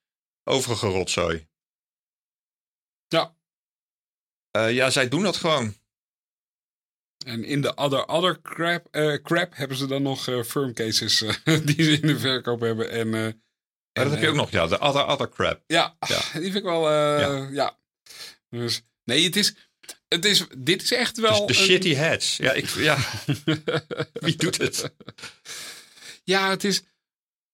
Overige 0.45 0.87
rotzooi. 0.87 1.49
Ja. 3.09 3.37
Eh, 4.51 4.73
ja, 4.75 4.91
zij 4.91 5.09
doen 5.09 5.23
dat 5.23 5.37
gewoon. 5.37 5.75
En 7.27 7.45
in 7.45 7.61
de 7.61 7.75
other, 7.75 8.07
other 8.09 8.41
crap, 8.43 8.87
eh, 8.91 9.15
crap 9.23 9.57
hebben 9.57 9.77
ze 9.77 9.87
dan 9.87 10.03
nog 10.03 10.29
eh, 10.29 10.43
firm 10.43 10.73
cases 10.75 11.23
eh, 11.23 11.35
die 11.67 11.83
ze 11.83 11.91
in 11.93 12.07
de 12.07 12.19
verkoop 12.19 12.61
hebben. 12.61 12.91
En, 12.91 13.15
eh, 13.15 13.21
Ja, 13.25 13.29
en, 13.93 14.03
dat 14.03 14.11
heb 14.11 14.21
je 14.21 14.25
eh, 14.27 14.31
ook 14.33 14.39
nog, 14.39 14.51
ja. 14.51 14.67
De 14.67 14.79
other, 14.81 15.07
other 15.07 15.29
crap. 15.29 15.63
Ja, 15.67 15.97
Ja. 16.09 16.21
die 16.41 16.43
vind 16.43 16.55
ik 16.55 16.63
wel. 16.63 16.89
eh, 16.89 17.21
Ja. 17.21 17.49
ja. 17.53 17.79
Dus 18.51 18.83
nee, 19.05 19.25
het 19.25 19.37
is, 19.37 19.55
het 20.09 20.25
is. 20.25 20.47
Dit 20.59 20.83
is 20.83 20.93
echt 20.93 21.19
wel. 21.21 21.47
Dus 21.47 21.57
de 21.57 21.63
een- 21.63 21.69
shitty 21.69 21.95
hats. 21.95 22.37
Ja, 22.37 22.53
ik, 22.53 22.67
ja, 22.69 22.99
wie 24.13 24.37
doet? 24.37 24.57
Het 24.59 24.95
ja, 26.25 26.51
het 26.51 26.65
is. 26.65 26.83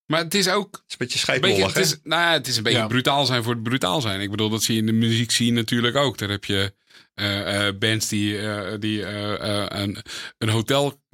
Maar 0.09 0.21
het 0.25 0.35
is 0.35 0.49
ook. 0.49 0.75
is 0.75 0.81
een 0.93 0.97
beetje 0.99 1.19
scheidmollig, 1.19 1.67
het, 1.75 1.77
is, 1.85 1.99
nou, 2.03 2.23
ja, 2.23 2.33
het 2.33 2.47
is 2.47 2.57
een 2.57 2.63
beetje 2.63 2.79
Ja. 2.79 2.87
brutaal 2.87 3.27
zijn 3.27 3.43
voor 3.43 3.53
het 3.55 3.63
brutaal 3.63 4.01
zijn. 4.01 4.21
Ik 4.21 4.31
bedoel, 4.31 4.49
dat 4.49 4.63
zie 4.63 4.75
je 4.75 4.81
in 4.81 4.87
de 4.87 4.93
muziek 4.93 5.31
zie 5.31 5.47
je 5.47 5.53
natuurlijk 5.53 5.97
ook. 5.97 6.19
Daar 6.19 6.29
heb 6.29 6.45
je 6.45 6.75
eh, 7.15 7.67
eh, 7.69 7.75
bands 7.79 8.09
die, 8.09 8.39
eh, 8.39 8.79
die 8.81 9.05
eh, 9.05 9.63
eh, 9.63 9.67
een, 9.69 9.99
een 10.39 10.49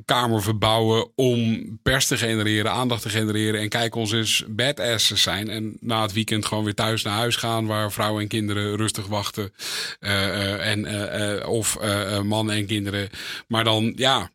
hotelkamer 0.05 0.43
verbouwen 0.43 1.11
om 1.15 1.69
pers 1.83 2.07
te 2.07 2.17
genereren, 2.17 2.73
aandacht 2.73 3.03
te 3.03 3.09
genereren. 3.09 3.61
En 3.61 3.69
kijk 3.69 3.95
ons 3.95 4.13
eens 4.13 4.45
badasses 4.49 5.23
zijn. 5.23 5.49
En 5.49 5.77
na 5.81 6.03
het 6.03 6.13
weekend 6.13 6.47
gewoon 6.47 6.65
weer 6.65 6.75
thuis 6.75 7.03
naar 7.03 7.17
huis 7.17 7.37
gaan, 7.37 7.67
waar 7.67 7.93
vrouwen 7.93 8.23
en 8.23 8.29
kinderen 8.29 8.77
rustig 8.77 9.07
wachten. 9.07 9.53
Eh, 10.01 10.29
eh, 10.29 10.71
en, 10.71 10.87
eh, 10.87 11.49
of 11.49 11.79
mannen 12.23 12.55
en 12.55 12.67
kinderen. 12.67 13.09
Maar 13.49 13.65
dan 13.65 13.93
ja, 13.97 14.31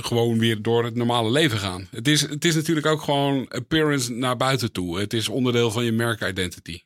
gewoon 0.00 0.38
weer 0.38 0.62
door 0.62 0.84
het 0.84 0.94
normale 0.94 1.30
leven 1.30 1.58
gaan. 1.58 1.88
Het 1.90 2.08
is, 2.08 2.20
het 2.20 2.44
is 2.44 2.54
natuurlijk 2.54 2.86
ook 2.86 3.02
gewoon 3.02 3.48
appearance 3.48 4.12
naar 4.12 4.36
buiten 4.36 4.72
toe. 4.72 4.98
Het 4.98 5.12
is 5.12 5.28
onderdeel 5.28 5.70
van 5.70 5.84
je 5.84 5.92
merkidentity. 5.92 6.80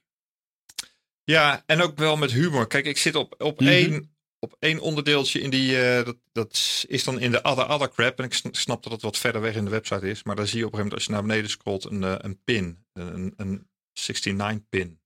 Ja, 1.24 1.62
en 1.66 1.82
ook 1.82 1.98
wel 1.98 2.16
met 2.16 2.32
humor. 2.32 2.66
Kijk, 2.66 2.86
ik 2.86 2.98
zit 2.98 3.14
op, 3.14 3.34
op, 3.38 3.60
Mhm. 3.60 3.68
één, 3.70 4.10
op 4.40 4.56
één 4.58 4.80
onderdeeltje 4.80 5.40
in 5.40 5.50
die. 5.50 5.82
eh, 5.82 6.04
dat, 6.04 6.16
dat 6.32 6.84
is 6.88 7.04
dan 7.04 7.20
in 7.20 7.30
de 7.30 7.42
other, 7.42 7.68
other 7.68 7.90
crap. 7.90 8.18
En 8.18 8.24
ik 8.24 8.34
sn- 8.34 8.48
snap 8.50 8.82
dat 8.82 8.92
het 8.92 9.02
wat 9.02 9.18
verder 9.18 9.40
weg 9.40 9.54
in 9.54 9.64
de 9.64 9.70
website 9.70 10.08
is. 10.10 10.22
Maar 10.22 10.36
daar 10.36 10.46
zie 10.46 10.58
je 10.58 10.66
op 10.66 10.72
een 10.72 10.78
gegeven 10.78 10.78
moment, 10.78 10.94
als 10.94 11.04
je 11.04 11.10
naar 11.12 11.22
beneden 11.22 11.50
scrolt, 11.50 11.84
een, 11.84 12.04
eh, 12.04 12.14
een 12.18 12.42
pin. 12.44 12.84
Een, 12.92 13.34
een 13.36 13.68
69-pin. 13.92 15.00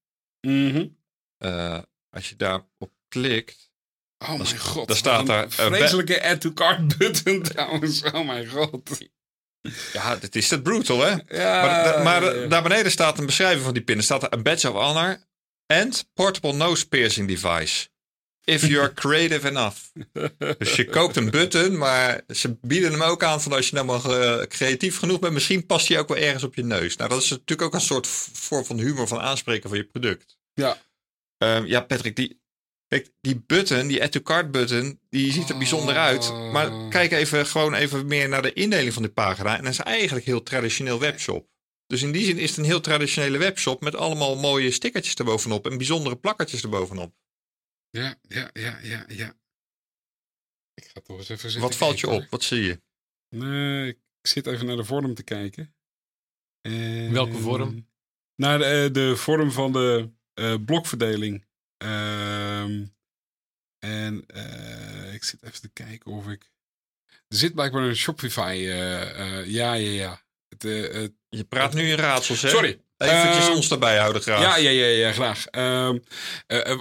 Eh, 1.39 1.79
als 2.11 2.29
je 2.29 2.37
daarop 2.37 2.91
klikt. 3.09 3.71
Oh 4.19 4.29
mijn 4.39 4.59
god. 4.59 4.89
daar 4.89 4.97
staat 4.97 5.27
daar, 5.27 5.43
een 5.45 5.51
vreselijke 5.51 6.23
add 6.23 6.41
to 6.41 6.53
cart 6.53 6.99
button 6.99 7.43
trouwens. 7.53 8.03
Oh 8.03 8.27
mijn 8.27 8.47
god. 8.47 8.99
Ja, 9.93 10.17
dit 10.17 10.37
is 10.37 10.51
het 10.51 10.63
brutal, 10.63 11.01
hè? 11.01 11.11
Ja, 11.43 11.63
Maar, 11.63 12.03
maar 12.03 12.25
ja, 12.25 12.41
ja. 12.43 12.47
daar 12.49 12.63
beneden 12.63 12.93
staat 12.93 13.19
een 13.19 13.27
beschrijving 13.27 13.65
van 13.65 13.75
die 13.75 13.83
pin. 13.83 13.97
Er 13.97 14.03
staat 14.03 14.23
er 14.23 14.33
een 14.33 14.43
badge 14.43 14.71
of 14.71 14.75
honor 14.85 15.27
and 15.67 16.09
portable 16.15 16.53
nose 16.53 16.89
piercing 16.89 17.29
device. 17.29 17.89
If 18.45 18.67
you're 18.67 18.93
creative 18.93 19.49
enough. 19.49 19.77
Dus 20.59 20.77
je 20.77 20.85
koopt 20.85 21.17
een 21.17 21.31
button, 21.31 21.79
maar 21.79 22.23
ze 22.29 22.57
bieden 22.61 22.91
hem 22.91 23.03
ook 23.03 23.23
aan 23.23 23.43
van 23.43 23.53
als 23.53 23.69
je 23.69 23.75
nou 23.75 23.87
maar 23.87 24.05
eh, 24.05 24.47
creatief 24.47 24.99
genoeg 24.99 25.19
bent, 25.19 25.33
misschien 25.33 25.67
past 25.67 25.89
hij 25.89 25.99
ook 25.99 26.09
wel 26.09 26.17
ergens 26.17 26.43
op 26.43 26.55
je 26.55 26.65
neus. 26.65 26.97
Nou, 26.97 27.11
dat 27.11 27.23
is 27.23 27.31
natuurlijk 27.31 27.63
ook 27.63 27.75
een 27.75 27.81
soort 27.81 28.07
vorm 28.33 28.65
van 28.65 28.79
humor 28.79 29.09
van 29.09 29.21
aanspreken 29.21 29.69
van 29.69 29.79
je 29.79 29.85
product. 29.85 30.39
Ja. 30.55 30.79
Ehm, 31.39 31.65
ja, 31.67 31.81
Patrick, 31.81 32.17
die, 32.17 32.41
kijk, 32.89 33.11
die 33.21 33.43
button, 33.47 33.87
die 33.87 34.03
add 34.03 34.13
to 34.13 34.21
cart 34.21 34.51
button, 34.51 35.01
die 35.09 35.33
ziet 35.33 35.49
er 35.49 35.59
bijzonder 35.59 35.97
uit. 35.97 36.33
Maar 36.53 36.89
kijk 36.89 37.13
even, 37.13 37.47
gewoon 37.47 37.75
even 37.75 38.07
meer 38.07 38.29
naar 38.29 38.43
de 38.43 38.53
indeling 38.53 38.93
van 38.93 39.03
die 39.03 39.13
pagina. 39.13 39.57
En 39.57 39.65
dat 39.65 39.73
is 39.73 39.79
eigenlijk 39.79 40.27
een 40.27 40.33
heel 40.33 40.43
traditioneel 40.43 40.99
webshop. 40.99 41.51
Dus 41.87 42.03
in 42.03 42.13
die 42.13 42.25
zin 42.25 42.39
is 42.39 42.49
het 42.49 42.59
een 42.59 42.65
heel 42.65 42.81
traditionele 42.81 43.39
webshop 43.39 43.81
met 43.81 43.95
allemaal 43.95 44.37
mooie 44.37 44.71
stickertjes 44.71 45.15
erbovenop 45.15 45.67
en 45.67 45.77
bijzondere 45.77 46.17
plakkertjes 46.17 46.63
erbovenop. 46.63 47.15
Ja, 47.93 48.19
ja, 48.29 48.51
ja, 48.53 48.79
ja, 48.83 49.05
ja. 49.09 49.35
Ik 50.75 50.85
ga 50.95 51.01
toch 51.01 51.19
eens 51.19 51.29
even 51.29 51.51
zitten 51.51 51.61
Wat 51.69 51.77
valt 51.79 52.01
je 52.01 52.07
kijken, 52.07 52.25
op? 52.25 52.31
Wat 52.31 52.43
zie 52.43 52.63
je? 52.63 52.81
Nee, 53.37 53.89
ik 53.89 53.99
zit 54.23 54.47
even 54.47 54.67
naar 54.67 54.77
de 54.77 54.85
vorm 54.85 55.15
te 55.15 55.23
kijken. 55.23 55.75
En- 56.61 57.13
Welke 57.13 57.39
vorm? 57.39 57.89
Naar 58.37 58.59
de, 58.59 58.65
eh, 58.65 58.93
de 58.93 59.17
vorm 59.17 59.51
van 59.53 59.73
de 59.73 60.11
eh, 60.35 60.55
blokverdeling. 60.65 61.47
Ehm, 61.77 62.85
en 63.79 64.25
eh, 64.27 65.15
ik 65.15 65.25
zit 65.25 65.43
even 65.43 65.61
te 65.61 65.69
kijken 65.69 66.13
of 66.13 66.29
ik... 66.29 66.51
Er 67.29 67.37
zit 67.37 67.55
blijkbaar 67.55 67.83
een 67.83 67.97
Shopify. 67.97 68.41
eh, 68.69 69.47
ja, 69.47 69.73
ja, 69.75 69.91
ja. 69.91 70.23
Het, 70.49 70.63
het- 70.63 71.13
Je 71.29 71.45
praat 71.45 71.75
nu 71.75 71.89
in 71.91 71.97
raadsels, 71.97 72.43
hè? 72.43 72.49
sorry. 72.49 72.81
Eventjes 72.97 73.47
Ehm, 73.47 73.55
ons 73.57 73.69
daarbij 73.69 73.99
houden 73.99 74.23
graag. 74.23 74.41
Ja, 74.41 74.57
ja, 74.57 74.71
ja, 74.71 74.87
ja 74.87 75.13
graag. 75.13 75.47
Ehm, 75.47 75.99
eh, 76.47 76.71
eh, 76.71 76.81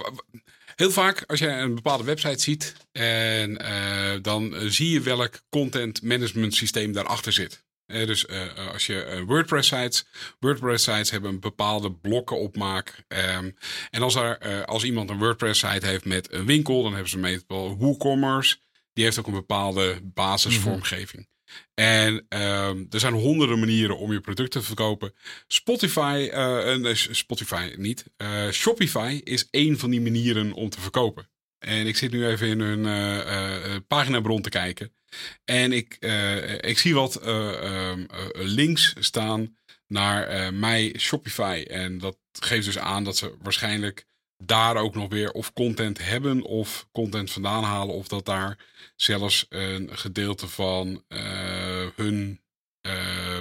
heel 0.76 0.90
vaak 0.90 1.24
als 1.26 1.38
je 1.38 1.48
een 1.48 1.74
bepaalde 1.74 2.04
website 2.04 2.42
ziet, 2.42 2.74
en, 2.92 3.58
eh, 3.58 4.22
dan 4.22 4.54
eh, 4.54 4.66
zie 4.66 4.90
je 4.90 5.00
welk 5.00 5.40
content 5.50 6.02
management 6.02 6.54
systeem 6.54 6.92
daarachter 6.92 7.32
zit. 7.32 7.64
Dus 7.86 8.26
eh, 8.26 8.72
als 8.72 8.86
je 8.86 9.24
WordPress 9.26 9.68
sites, 9.68 10.06
WordPress 10.40 10.84
sites 10.84 11.10
hebben 11.10 11.40
bepaalde 11.40 11.92
blokken 11.92 12.38
opmaak. 12.38 13.04
Ehm, 13.08 13.50
en 13.90 14.02
als, 14.02 14.14
er, 14.14 14.64
als 14.64 14.84
iemand 14.84 15.10
een 15.10 15.18
WordPress 15.18 15.60
site 15.60 15.86
heeft 15.86 16.04
met 16.04 16.32
een 16.32 16.46
winkel, 16.46 16.82
dan 16.82 16.92
hebben 16.92 17.10
ze 17.10 17.18
meestal 17.18 17.76
WooCommerce. 17.76 18.56
Die 18.92 19.04
heeft 19.04 19.18
ook 19.18 19.26
een 19.26 19.32
bepaalde 19.32 20.00
basisvormgeving. 20.02 21.28
En 21.74 22.26
ehm, 22.28 22.84
er 22.90 23.00
zijn 23.00 23.12
honderden 23.12 23.58
manieren 23.58 23.98
om 23.98 24.12
je 24.12 24.20
producten 24.20 24.60
te 24.60 24.66
verkopen. 24.66 25.14
Spotify, 25.46 26.28
eh, 26.32 26.74
nee, 26.74 26.94
Spotify 26.94 27.74
niet. 27.76 28.04
Eh, 28.16 28.50
Shopify 28.50 29.20
is 29.24 29.48
één 29.50 29.78
van 29.78 29.90
die 29.90 30.00
manieren 30.00 30.52
om 30.52 30.68
te 30.68 30.80
verkopen. 30.80 31.30
En 31.58 31.86
ik 31.86 31.96
zit 31.96 32.10
nu 32.10 32.26
even 32.26 32.48
in 32.48 32.60
hun 32.60 32.84
uh, 32.84 33.76
paginabron 33.86 34.42
te 34.42 34.48
kijken. 34.48 34.92
En 35.44 35.72
ik, 35.72 35.96
ik 36.60 36.78
zie 36.78 36.94
wat 36.94 37.16
ehm, 37.16 38.04
links 38.32 38.94
staan 38.98 39.56
naar 39.86 40.54
My 40.54 40.94
Shopify. 40.98 41.64
En 41.68 41.98
dat 41.98 42.18
geeft 42.32 42.64
dus 42.64 42.78
aan 42.78 43.04
dat 43.04 43.16
ze 43.16 43.34
waarschijnlijk 43.42 44.06
daar 44.46 44.76
ook 44.76 44.94
nog 44.94 45.08
weer 45.08 45.30
of 45.30 45.52
content 45.52 46.04
hebben 46.04 46.42
of 46.42 46.86
content 46.92 47.30
vandaan 47.30 47.64
halen. 47.64 47.94
Of 47.94 48.08
dat 48.08 48.24
daar 48.24 48.58
zelfs 48.96 49.46
een 49.48 49.88
gedeelte 49.92 50.48
van 50.48 51.04
uh, 51.08 51.20
hun 51.96 52.40
uh, 52.86 52.92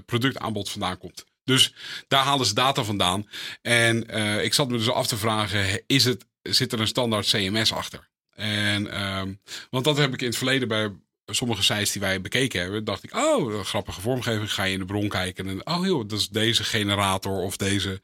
productaanbod 0.06 0.70
vandaan 0.70 0.98
komt. 0.98 1.26
Dus 1.44 1.74
daar 2.08 2.24
halen 2.24 2.46
ze 2.46 2.54
data 2.54 2.84
vandaan. 2.84 3.28
En 3.62 4.18
uh, 4.18 4.44
ik 4.44 4.54
zat 4.54 4.70
me 4.70 4.78
dus 4.78 4.90
af 4.90 5.08
te 5.08 5.18
vragen, 5.18 5.84
is 5.88 6.04
het, 6.04 6.26
zit 6.42 6.74
er 6.74 6.80
een 6.80 6.88
standaard 6.88 7.28
CMS 7.28 7.74
achter? 7.74 8.10
En, 8.36 9.02
um, 9.02 9.42
want 9.70 9.86
dat 9.86 9.98
heb 9.98 10.14
ik 10.14 10.22
in 10.22 10.28
het 10.28 10.38
verleden 10.38 10.68
bij 10.68 10.92
sommige 11.26 11.64
sites 11.64 11.92
die 11.92 12.02
wij 12.02 12.22
bekeken 12.22 12.62
hebben, 12.62 12.84
dacht 12.84 13.04
ik, 13.04 13.16
oh, 13.16 13.60
grappige 13.60 14.02
vormgeving. 14.02 14.54
Ga 14.54 14.64
je 14.64 14.74
in 14.74 14.80
de 14.80 14.86
bron 14.86 15.10
kijken 15.10 15.48
en, 15.48 15.68
oh 15.68 15.86
joh, 15.86 16.08
dat 16.08 16.20
is 16.20 16.30
deze 16.30 16.64
generator 16.64 17.42
of 17.42 17.58
deze 17.58 18.02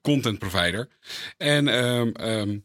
content 0.00 0.38
provider. 0.38 0.88
En 1.36 1.68
um, 1.68 2.14
um, 2.20 2.64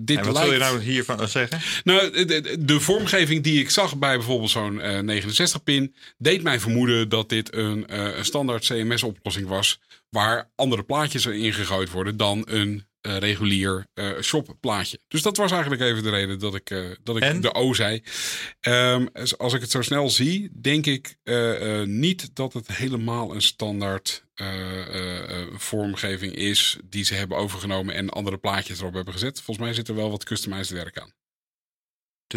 dit 0.00 0.18
en 0.18 0.24
wat 0.24 0.32
lijkt... 0.32 0.48
wil 0.48 0.58
je 0.58 0.64
nou 0.64 0.82
hiervan 0.82 1.28
zeggen? 1.28 1.60
Nou, 1.84 2.24
de, 2.24 2.64
de, 2.64 2.80
vormgeving 2.80 3.42
die 3.42 3.60
ik 3.60 3.70
zag 3.70 3.98
bij 3.98 4.16
bijvoorbeeld 4.16 4.50
zo'n 4.50 4.74
uh, 4.74 5.22
69-pin... 5.22 5.94
deed 6.18 6.42
mij 6.42 6.60
vermoeden 6.60 7.08
dat 7.08 7.28
dit 7.28 7.54
een, 7.54 7.86
uh, 7.90 8.16
een 8.16 8.24
standaard 8.24 8.64
CMS-oplossing 8.64 9.48
was... 9.48 9.80
waar 10.10 10.50
andere 10.54 10.82
plaatjes 10.82 11.24
erin 11.24 11.52
gegooid 11.52 11.90
worden 11.90 12.16
dan 12.16 12.42
een 12.46 12.86
uh, 13.06 13.16
regulier 13.16 13.86
uh, 13.94 14.20
shop 14.20 14.56
plaatje. 14.60 14.98
Dus 15.08 15.22
dat 15.22 15.36
was 15.36 15.50
eigenlijk 15.50 15.82
even 15.82 16.02
de 16.02 16.10
reden 16.10 16.38
dat 16.38 16.54
ik, 16.54 16.70
uh, 16.70 16.90
dat 17.02 17.16
ik 17.16 17.42
de 17.42 17.54
O 17.54 17.72
zei. 17.72 18.02
Um, 18.60 19.08
als 19.36 19.52
ik 19.52 19.60
het 19.60 19.70
zo 19.70 19.82
snel 19.82 20.10
zie, 20.10 20.50
denk 20.60 20.86
ik 20.86 21.16
niet 21.84 22.36
dat 22.36 22.52
het 22.52 22.68
helemaal 22.68 23.34
een 23.34 23.42
standaard 23.42 24.24
vormgeving 25.52 26.34
is 26.34 26.76
die 26.84 27.04
ze 27.04 27.14
hebben 27.14 27.36
overgenomen 27.36 27.94
en 27.94 28.10
andere 28.10 28.38
plaatjes 28.38 28.80
erop 28.80 28.94
hebben 28.94 29.12
gezet. 29.12 29.40
Volgens 29.40 29.66
mij 29.66 29.74
zit 29.74 29.88
er 29.88 29.94
wel 29.94 30.10
wat 30.10 30.24
customized 30.24 30.76
werk 30.76 30.98
aan. 30.98 31.12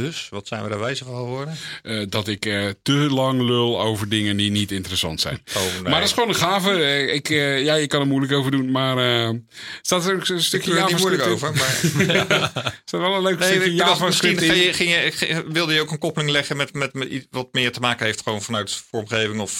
Dus, 0.04 0.28
wat 0.30 0.48
zijn 0.48 0.64
we 0.64 0.70
daar 0.70 0.80
wijzer 0.80 1.06
van 1.06 1.16
geworden? 1.16 1.58
Uh, 1.84 2.06
dat 2.10 2.28
ik 2.28 2.46
uh, 2.46 2.70
te 2.82 2.94
lang 2.94 3.42
lul 3.42 3.82
over 3.82 4.10
dingen 4.10 4.38
die 4.38 4.52
niet 4.52 4.72
interessant 4.72 5.22
zijn. 5.22 5.42
Oh, 5.56 5.64
nee. 5.64 5.82
Maar 5.82 5.92
dat 5.92 6.04
is 6.04 6.14
gewoon 6.14 6.30
een 6.30 6.36
gave. 6.36 6.72
Uh, 6.72 7.14
ik, 7.14 7.28
ja, 7.28 7.76
je 7.76 7.88
kan 7.88 8.02
er 8.02 8.08
moeilijk 8.08 8.34
over 8.34 8.52
doen, 8.52 8.72
maar 8.72 9.34
staat 9.82 10.06
er 10.06 10.16
ook 10.16 10.28
een 10.28 10.44
stukje 10.44 10.74
Java 10.74 10.88
niet 10.88 11.00
moeilijk 11.00 11.26
over, 11.26 11.54
maar 11.54 11.80
ja, 12.16 12.52
staat 12.86 13.02
wel 13.02 13.16
een 13.16 13.22
leuk 13.22 13.40
nee, 13.40 13.50
stukje 13.50 13.74
Java 13.74 14.06
Misschien 14.06 14.38
ging 14.38 14.64
je, 14.64 14.74
ging 14.74 14.90
je, 14.90 15.46
wilde 15.48 15.74
je 15.74 15.82
ook 15.82 15.92
een 15.92 15.98
koppeling 15.98 16.32
leggen 16.32 16.58
met, 16.58 16.74
met, 16.74 16.94
met 16.94 17.10
iets 17.10 17.28
wat 17.30 17.48
meer 17.52 17.72
te 17.72 17.80
maken 17.80 18.06
heeft 18.06 18.22
gewoon 18.22 18.42
vanuit 18.42 18.72
vormgeving 18.72 19.40
of 19.40 19.60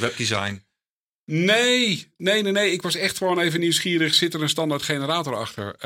webdesign. 0.00 0.64
Nee, 1.24 2.12
nee, 2.16 2.42
nee, 2.42 2.52
nee. 2.52 2.72
Ik 2.72 2.82
was 2.82 2.94
echt 2.94 3.16
gewoon 3.16 3.38
even 3.38 3.60
nieuwsgierig. 3.60 4.14
Zit 4.14 4.34
er 4.34 4.42
een 4.42 4.48
standaard 4.48 4.82
generator 4.82 5.36
achter? 5.36 5.76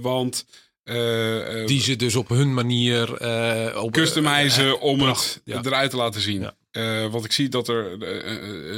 want 0.00 0.44
uh, 0.84 1.60
uh, 1.60 1.66
die 1.66 1.80
ze 1.80 1.96
dus 1.96 2.16
op 2.16 2.28
hun 2.28 2.54
manier 2.54 3.22
uh, 3.22 3.82
op, 3.82 3.92
customizen 3.92 4.80
om 4.80 5.00
het 5.00 5.40
ja. 5.44 5.62
eruit 5.64 5.90
te 5.90 5.96
laten 5.96 6.20
zien. 6.20 6.50
Ja. 6.70 7.08
want 7.08 7.24
ik 7.24 7.32
zie 7.32 7.48
dat 7.48 7.68
er 7.68 7.98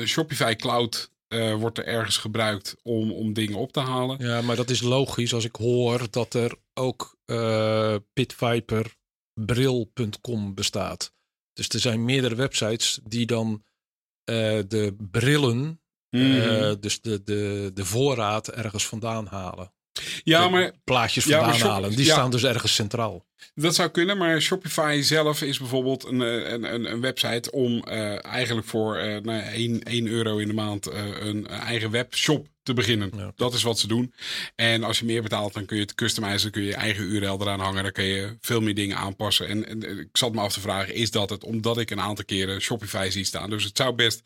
Shopify 0.06 0.56
Cloud 0.56 1.12
wordt 1.58 1.78
er 1.78 1.86
ergens 1.86 2.16
gebruikt 2.16 2.76
om, 2.82 3.12
om 3.12 3.32
dingen 3.32 3.58
op 3.58 3.72
te 3.72 3.80
halen. 3.80 4.26
Ja, 4.26 4.40
maar 4.40 4.56
dat 4.56 4.70
is 4.70 4.80
logisch 4.80 5.34
als 5.34 5.44
ik 5.44 5.56
hoor 5.56 6.06
dat 6.10 6.34
er 6.34 6.54
ook 6.74 7.16
pitviperbril.com 8.12 10.54
bestaat. 10.54 11.12
Dus 11.52 11.68
er 11.68 11.80
zijn 11.80 12.04
meerdere 12.04 12.34
websites 12.34 13.00
die 13.04 13.26
dan 13.26 13.64
de 14.24 14.96
brillen, 15.10 15.80
mm. 16.10 16.76
dus 16.80 17.00
de, 17.00 17.22
de, 17.22 17.70
de 17.74 17.84
voorraad 17.84 18.48
ergens 18.48 18.86
vandaan 18.86 19.26
halen. 19.26 19.73
Ja, 20.24 20.48
maar, 20.48 20.72
plaatjes 20.84 21.24
vandaan 21.24 21.48
ja, 21.48 21.54
shop, 21.54 21.70
halen. 21.70 21.90
Die 21.90 22.06
ja, 22.06 22.12
staan 22.12 22.30
dus 22.30 22.44
ergens 22.44 22.74
centraal. 22.74 23.24
Dat 23.54 23.74
zou 23.74 23.90
kunnen, 23.90 24.18
maar 24.18 24.42
Shopify 24.42 25.00
zelf 25.02 25.42
is 25.42 25.58
bijvoorbeeld 25.58 26.04
een, 26.04 26.20
een, 26.20 26.74
een, 26.74 26.90
een 26.90 27.00
website 27.00 27.50
om 27.50 27.84
uh, 27.88 28.24
eigenlijk 28.24 28.66
voor 28.66 29.02
uh, 29.02 29.16
nou, 29.20 29.42
1, 29.42 29.82
1 29.82 30.06
euro 30.06 30.36
in 30.36 30.48
de 30.48 30.54
maand 30.54 30.88
uh, 30.88 30.94
een 31.20 31.46
eigen 31.46 31.90
webshop 31.90 32.46
te 32.62 32.74
beginnen. 32.74 33.10
Ja. 33.16 33.32
Dat 33.36 33.54
is 33.54 33.62
wat 33.62 33.78
ze 33.78 33.86
doen. 33.86 34.14
En 34.54 34.84
als 34.84 34.98
je 34.98 35.04
meer 35.04 35.22
betaalt, 35.22 35.54
dan 35.54 35.64
kun 35.64 35.76
je 35.76 35.82
het 35.82 35.94
customizen, 35.94 36.50
kun 36.50 36.62
je 36.62 36.68
je 36.68 36.74
eigen 36.74 37.04
URL 37.04 37.40
eraan 37.40 37.60
hangen. 37.60 37.82
Dan 37.82 37.92
kun 37.92 38.04
je 38.04 38.36
veel 38.40 38.60
meer 38.60 38.74
dingen 38.74 38.96
aanpassen. 38.96 39.48
En, 39.48 39.68
en 39.68 39.98
ik 39.98 40.08
zat 40.12 40.32
me 40.32 40.40
af 40.40 40.52
te 40.52 40.60
vragen, 40.60 40.94
is 40.94 41.10
dat 41.10 41.30
het? 41.30 41.44
Omdat 41.44 41.78
ik 41.78 41.90
een 41.90 42.00
aantal 42.00 42.24
keren 42.24 42.60
Shopify 42.60 43.08
zie 43.10 43.24
staan. 43.24 43.50
Dus 43.50 43.64
het 43.64 43.76
zou 43.76 43.94
best 43.94 44.22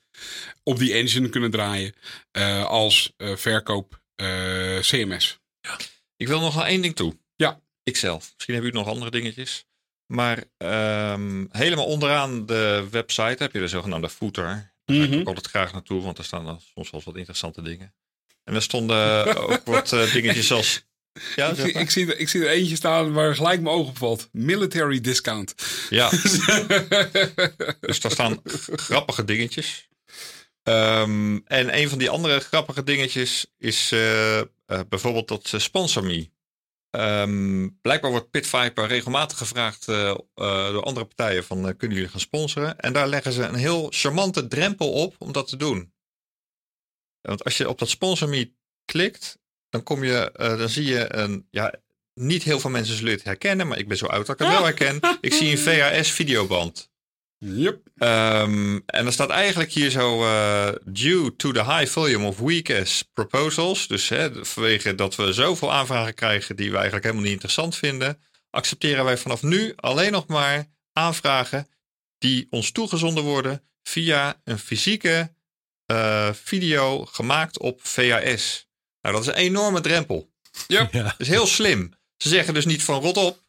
op 0.62 0.78
die 0.78 0.92
engine 0.92 1.28
kunnen 1.28 1.50
draaien 1.50 1.94
als 2.66 3.12
verkoop 3.16 4.00
CMS. 4.81 5.38
Ja. 5.68 5.76
Ik 6.16 6.28
wil 6.28 6.40
nog 6.40 6.54
wel 6.54 6.66
één 6.66 6.83
ding 6.83 6.96
toe. 6.96 7.16
Ja. 7.37 7.61
Ikzelf. 7.83 8.33
Misschien 8.35 8.54
hebben 8.54 8.72
jullie 8.72 8.87
nog 8.87 8.94
andere 8.94 9.11
dingetjes. 9.11 9.66
Maar 10.07 10.44
um, 11.12 11.48
helemaal 11.52 11.87
onderaan 11.87 12.46
de 12.46 12.87
website 12.90 13.42
heb 13.42 13.52
je 13.52 13.59
de 13.59 13.68
zogenaamde 13.68 14.09
footer. 14.09 14.44
Daar 14.44 14.96
mm 14.96 15.02
-hmm. 15.02 15.09
ga 15.09 15.14
ik 15.14 15.20
ook 15.20 15.26
altijd 15.26 15.46
graag 15.46 15.72
naartoe, 15.72 16.02
want 16.02 16.18
er 16.18 16.24
staan 16.24 16.44
dan 16.44 16.61
soms 16.74 16.90
wel 16.90 17.02
wat 17.04 17.16
interessante 17.16 17.62
dingen. 17.62 17.94
En 18.44 18.54
er 18.54 18.62
stonden 18.62 19.37
ook 19.37 19.64
wat 19.74 19.92
uh, 19.92 20.12
dingetjes 20.12 20.52
als... 20.52 20.87
Ja, 21.37 21.48
ik, 21.48 21.74
ik, 21.74 21.90
zie 21.90 22.07
er, 22.07 22.18
ik 22.18 22.28
zie 22.28 22.42
er 22.42 22.48
eentje 22.48 22.76
staan 22.76 23.12
waar 23.12 23.35
gelijk 23.35 23.61
mijn 23.61 23.74
oog 23.74 23.88
op 23.88 23.98
valt. 23.98 24.28
Military 24.33 25.00
discount. 25.00 25.54
Ja. 25.90 26.11
dus 27.81 28.00
daar 28.00 28.11
staan 28.11 28.40
grappige 28.66 29.24
dingetjes. 29.24 29.88
Um, 30.68 31.42
en 31.46 31.78
een 31.78 31.88
van 31.88 31.98
die 31.98 32.11
andere 32.11 32.40
grappige 32.40 32.83
dingetjes 32.83 33.46
is 33.59 33.92
uh, 33.92 34.37
uh, 34.37 34.44
bijvoorbeeld 34.88 35.28
dat 35.28 35.52
uh, 35.54 35.61
Sponsor 35.61 36.04
Me. 36.04 36.31
Um, 36.90 37.78
blijkbaar 37.81 38.11
wordt 38.11 38.31
Pit 38.31 38.46
Viper 38.46 38.87
regelmatig 38.87 39.38
gevraagd 39.38 39.87
door 40.35 40.83
andere 40.83 41.07
partijen 41.07 41.44
van 41.44 41.76
kunnen 41.76 41.96
jullie 41.96 42.11
gaan 42.11 42.20
sponsoren? 42.20 42.78
En 42.78 42.92
daar 42.92 43.09
leggen 43.09 43.33
ze 43.33 43.42
een 43.42 43.54
heel 43.54 43.87
charmante 43.90 44.48
drempel 44.48 44.92
op 44.92 45.14
om 45.18 45.33
dat 45.33 45.48
te 45.48 45.57
doen. 45.57 45.92
Want 47.20 47.44
als 47.44 47.57
je 47.57 47.68
op 47.68 47.78
dat 47.78 47.88
Sponsor 47.88 48.28
Me 48.28 48.52
klikt, 48.85 49.38
dan 49.68 49.83
kom 49.83 50.04
je, 50.04 50.33
dan 50.37 50.68
zie 50.68 50.85
je 50.85 51.14
een, 51.14 51.46
ja, 51.50 51.74
niet 52.14 52.42
heel 52.42 52.61
veel 52.61 52.70
mensen 52.70 52.96
zullen 52.96 53.12
het 53.12 53.24
herkennen, 53.24 53.68
maar 53.68 53.78
ik 53.78 53.88
ben 53.88 53.96
zo 53.96 54.07
oud 54.07 54.26
dat 54.26 54.40
ik 54.40 54.46
het 54.46 54.57
wel 54.57 54.64
herken. 54.64 55.00
Ik 55.20 55.33
zie 55.33 55.50
een 55.50 55.59
VHS 55.68 56.11
videoband. 56.11 56.90
Yep. 57.38 57.81
Um, 57.98 58.83
en 58.87 59.07
er 59.07 59.12
staat 59.12 59.31
eigenlijk 59.31 59.70
hier 59.70 59.90
zo 59.90 60.22
uh, 60.22 60.68
due 60.85 61.37
to 61.37 61.53
the 61.53 61.64
high 61.64 61.87
volume 61.87 62.27
of 62.27 62.38
weak 62.38 62.87
proposals. 63.12 63.87
Dus 63.87 64.09
hè, 64.09 64.44
vanwege 64.44 64.94
dat 64.94 65.16
we 65.16 65.33
zoveel 65.33 65.72
aanvragen 65.72 66.14
krijgen 66.14 66.57
die 66.57 66.68
we 66.70 66.74
eigenlijk 66.74 67.05
helemaal 67.05 67.24
niet 67.24 67.35
interessant 67.35 67.77
vinden, 67.77 68.22
accepteren 68.51 69.05
wij 69.05 69.16
vanaf 69.16 69.42
nu 69.42 69.72
alleen 69.77 70.12
nog 70.12 70.27
maar 70.27 70.66
aanvragen 70.92 71.68
die 72.18 72.46
ons 72.51 72.72
toegezonden 72.72 73.24
worden 73.24 73.62
via 73.83 74.40
een 74.44 74.59
fysieke 74.59 75.35
uh, 75.92 76.33
video 76.33 77.05
gemaakt 77.05 77.59
op 77.59 77.81
VHS. 77.83 78.68
Nou, 79.01 79.14
dat 79.14 79.22
is 79.22 79.27
een 79.27 79.40
enorme 79.40 79.81
drempel. 79.81 80.31
Yep. 80.66 80.92
Ja. 80.92 81.03
Dat 81.03 81.14
is 81.18 81.29
heel 81.29 81.46
slim. 81.46 81.92
Ze 82.16 82.29
zeggen 82.29 82.55
dus 82.55 82.64
niet 82.64 82.83
van 82.83 83.01
rot 83.01 83.16
op, 83.16 83.42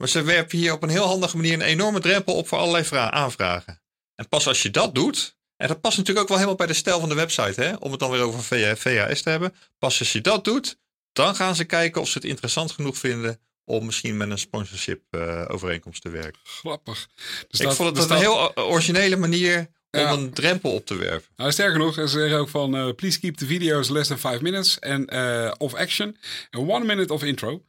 maar 0.00 0.08
ze 0.08 0.22
werpen 0.22 0.58
hier 0.58 0.72
op 0.72 0.82
een 0.82 0.88
heel 0.88 1.06
handige 1.06 1.36
manier 1.36 1.52
een 1.52 1.60
enorme 1.60 2.00
drempel 2.00 2.34
op 2.34 2.48
voor 2.48 2.58
allerlei 2.58 3.10
aanvragen. 3.10 3.80
En 4.14 4.28
pas 4.28 4.46
als 4.46 4.62
je 4.62 4.70
dat 4.70 4.94
doet, 4.94 5.36
en 5.56 5.68
dat 5.68 5.80
past 5.80 5.96
natuurlijk 5.96 6.22
ook 6.22 6.28
wel 6.28 6.36
helemaal 6.36 6.58
bij 6.58 6.66
de 6.66 6.74
stijl 6.74 7.00
van 7.00 7.08
de 7.08 7.14
website, 7.14 7.62
hè, 7.62 7.74
om 7.74 7.90
het 7.90 8.00
dan 8.00 8.10
weer 8.10 8.20
over 8.20 8.42
VHS 8.76 9.22
te 9.22 9.30
hebben. 9.30 9.54
Pas 9.78 9.98
als 9.98 10.12
je 10.12 10.20
dat 10.20 10.44
doet, 10.44 10.78
dan 11.12 11.34
gaan 11.34 11.56
ze 11.56 11.64
kijken 11.64 12.00
of 12.00 12.08
ze 12.08 12.18
het 12.18 12.26
interessant 12.26 12.72
genoeg 12.72 12.98
vinden 12.98 13.40
om 13.64 13.84
misschien 13.84 14.16
met 14.16 14.30
een 14.30 14.38
sponsorship 14.38 15.02
uh, 15.10 15.44
overeenkomst 15.48 16.02
te 16.02 16.08
werken. 16.08 16.40
Grappig. 16.44 17.08
Dus 17.48 17.60
Ik 17.60 17.66
dat, 17.66 17.76
vond 17.76 17.96
het 17.96 18.10
een 18.10 18.16
heel 18.16 18.56
originele 18.56 19.16
manier 19.16 19.58
om 19.90 20.00
ja. 20.00 20.12
een 20.12 20.32
drempel 20.32 20.72
op 20.72 20.86
te 20.86 20.94
werpen. 20.94 21.28
Nou, 21.36 21.52
sterker 21.52 21.78
nog, 21.78 21.94
ze 21.94 22.08
zeggen 22.08 22.38
ook 22.38 22.48
van 22.48 22.74
uh, 22.74 22.94
please 22.94 23.20
keep 23.20 23.36
the 23.36 23.46
videos 23.46 23.88
less 23.88 24.08
than 24.08 24.18
five 24.18 24.42
minutes 24.42 24.80
and 24.80 25.12
uh, 25.12 25.52
of 25.58 25.74
action 25.74 26.16
and 26.50 26.68
one 26.68 26.84
minute 26.84 27.12
of 27.12 27.22
intro. 27.22 27.62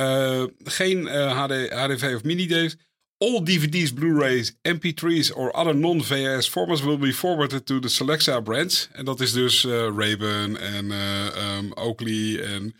Uh, 0.00 0.44
geen 0.64 0.98
uh, 0.98 1.44
HD, 1.44 1.70
HDV 1.70 2.14
of 2.14 2.22
mini-DVD's. 2.22 2.76
All 3.20 3.42
DVD's, 3.42 3.92
Blu-rays, 3.92 4.52
MP3's 4.62 5.32
or 5.32 5.56
other 5.56 5.74
non-VHS 5.74 6.48
formats 6.50 6.84
will 6.84 6.98
be 6.98 7.12
forwarded 7.12 7.66
to 7.66 7.80
the 7.80 7.88
Selecta 7.88 8.40
brands. 8.40 8.88
En 8.92 9.04
dat 9.04 9.20
is 9.20 9.32
dus 9.32 9.64
uh, 9.64 9.72
Ray-Ban 9.96 10.58
en 10.58 10.90
um, 10.90 11.72
Oakley 11.72 12.40
en... 12.42 12.74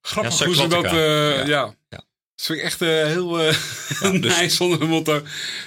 Grappig 0.00 0.38
ja, 0.38 0.46
hoe 0.46 0.54
ze 0.54 0.66
dat... 0.66 0.82
Ja. 0.82 1.46
ja. 1.46 1.74
ja. 1.88 2.04
Dat 2.40 2.48
vind 2.48 2.58
ik 2.58 2.64
echt 2.64 2.82
eh, 2.82 2.88
heel 2.88 3.46
uh, 3.46 3.52
dus- 4.22 4.38
nice 4.38 4.64
onder 4.64 4.78
de 4.78 4.86
motto. 4.86 5.22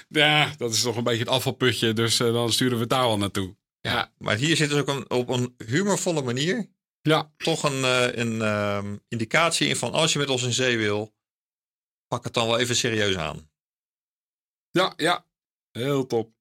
Ja, 0.07 0.53
dat 0.57 0.73
is 0.73 0.81
toch 0.81 0.95
een 0.95 1.03
beetje 1.03 1.19
het 1.19 1.29
afvalputje. 1.29 1.93
Dus 1.93 2.19
eh, 2.19 2.33
dan 2.33 2.51
sturen 2.51 2.73
we 2.73 2.79
het 2.79 2.89
daar 2.89 3.07
wel 3.07 3.17
naartoe. 3.17 3.55
Ja. 3.81 4.11
Maar 4.17 4.35
hier 4.35 4.55
zit 4.55 4.69
dus 4.69 4.79
ook 4.79 4.87
een, 4.87 5.09
op 5.09 5.29
een 5.29 5.55
humorvolle 5.65 6.21
manier 6.21 6.69
Ja. 7.03 7.31
toch 7.37 7.63
een, 7.63 7.83
eh, 7.83 8.15
een 8.15 8.41
ehm, 8.41 8.97
indicatie 9.07 9.67
in 9.67 9.75
van 9.75 9.93
als 9.93 10.13
je 10.13 10.19
met 10.19 10.29
ons 10.29 10.43
in 10.43 10.53
zee 10.53 10.77
wil, 10.77 11.13
pak 12.07 12.23
het 12.23 12.33
dan 12.33 12.47
wel 12.47 12.59
even 12.59 12.75
serieus 12.75 13.17
aan. 13.17 13.51
Ja, 14.69 14.93
ja. 14.97 15.25
Heel 15.71 16.05
top. 16.05 16.31